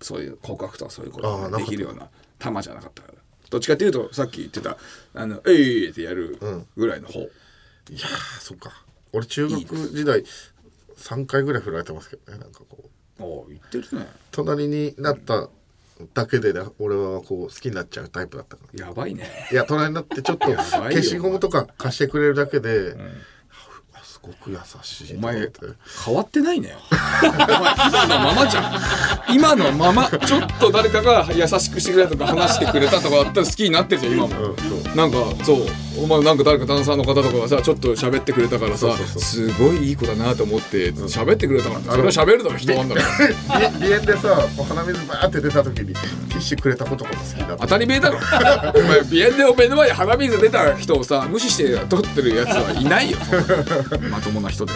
[0.00, 1.64] そういう告白とかそういうことがあーなかった。
[1.64, 2.08] できるような
[2.38, 3.14] 玉じゃなかったから。
[3.50, 4.76] どっちかっていうとさっき言ってた
[5.14, 6.38] 「あのえい!」ってやる
[6.76, 8.84] ぐらいの方、いやーそっか。
[9.12, 10.22] 俺中学時代
[10.98, 12.88] 3回ぐらい振られてますけどねなんかこう。
[13.20, 14.06] おお言ってるね。
[14.30, 15.48] 隣になった
[16.14, 19.24] だけでね俺はこう好きになっちゃうタイプだったからやばいね。
[19.50, 23.02] いや隣になってちょっと消しゴムとか貸してくれるだけで、あ
[24.18, 25.50] すごく優しいお前
[26.04, 26.74] 変わってないね。
[26.82, 27.36] お前
[27.88, 29.34] 今のままじゃん。
[29.34, 34.56] 今のままちょっと誰かが優しくしてくれたとか話してくれたとかあったら好きになってるじゃん今も、うん
[34.96, 35.66] なんかそう
[36.02, 43.02] お前なんか誰かダンサーの方とかがさちょっと喋ってくれたからさすごいいい子だなと思って喋ってくれたからそれは喋るだろ人なんだか
[43.60, 47.56] らび鼻炎でさ鼻水バーって出た時にティッシュくれたことが好きだった。
[47.58, 48.18] 当たり前だろ。
[48.18, 53.18] お前鼻炎でお目の前に鼻水出た人をさ無視して撮ってるやつはいないよ
[54.08, 54.72] まともな人で。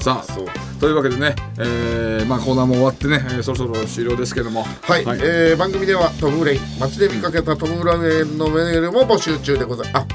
[0.00, 0.32] さあ
[0.80, 4.62] というわけでね、えーまあコーナーも終わってね、えーそろそろ終了ですけども。
[4.82, 10.04] はい、えー番組ではトム・ブレイン街で見かけたトム・ブラウェンのメールも募集中でございます。
[10.04, 10.06] あ、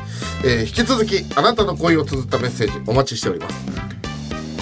[0.45, 3.55] えー引き続きあなたの恋を綴ったメッセージお待ちしております。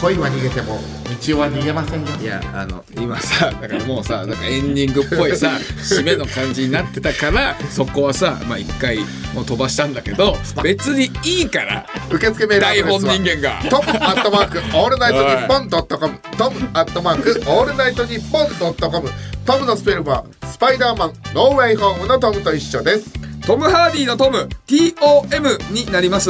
[0.01, 0.79] 恋は逃げても
[1.21, 2.07] 見一応は逃げませんよ。
[2.19, 8.97] いやあの今さだからもうさなんかエンディングっぽいさ締めの感じになってたからそこはさまあ一回
[9.33, 13.69] もう飛ばしたんだけど別にいいから受付メールア台本ドレスは人間が。
[13.69, 19.09] トムアットマークオールナイトニッポンドットコムトムアットマークオールナイトニッポンドットコム
[19.45, 23.13] トムのスペルはスパイダーマンノーウェイホームのトムと一緒です。
[23.45, 26.29] トム・ハーディのトム TOM になります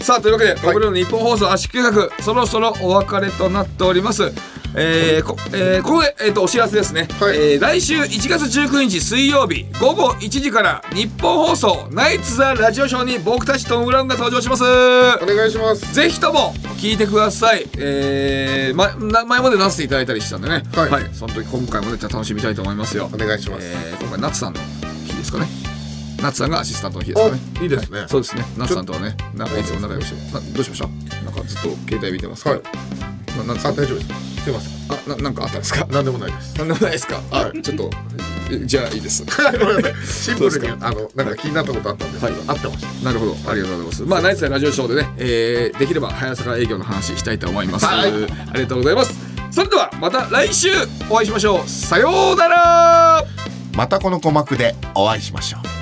[0.00, 4.32] さあというわけで、トムルの日本放送圧縮企画そろそろお別れとなっております。
[4.74, 7.36] えーこえーここで、えー、とお知らせですね、はい。
[7.36, 14.64] えー来週1月19日水曜日午後1時から日本放送ナイツ・ザ・ラジオショーに僕たちトム・ブラウンが登場します。
[14.64, 15.94] お願いします。
[15.94, 17.66] ぜひとも聞いてください。
[17.78, 20.62] えー、ま、な前まで出していただいたりしたんでね。
[20.74, 21.10] はい。
[21.12, 23.10] その時今回もね、じゃあ楽しみたいと思いますよ。
[23.12, 23.66] お願いします。
[23.66, 24.60] えー、今回、ナツさんの
[25.06, 25.67] 日ですかね。
[26.22, 27.42] ナツさんがアシスタントの日ですかね。
[27.58, 28.00] あいいですね。
[28.00, 28.44] はそうですね。
[28.56, 30.88] ナツさんとはね、なんかいつも仲良しなどうしました？
[31.24, 32.62] なんかずっと携帯見てますけど。
[33.38, 33.68] ななんですか？
[33.68, 34.08] あ大丈夫です。
[34.44, 35.86] すいませんあななんかあったんですか？
[35.90, 36.58] 何でもないです。
[36.58, 37.20] なんでもないですか？
[37.30, 37.62] あ、はい。
[37.62, 37.90] ちょっと、
[38.50, 39.24] えじゃあいいです。
[40.24, 43.04] シンプルにあのなんか気になったことあったんですけど、合ってました。
[43.04, 44.02] なるほど、ありがとうございます。
[44.02, 47.86] まあ、ナイツやラジオショーでね、えー、できれば早坂営業の話したいと思います。
[47.86, 48.10] はい。
[48.10, 49.14] ありがとうございます。
[49.52, 50.68] それでは、また来週
[51.08, 51.68] お会いしましょう。
[51.68, 53.24] さようなら。
[53.74, 55.77] またこの鼓膜でお会いしましょう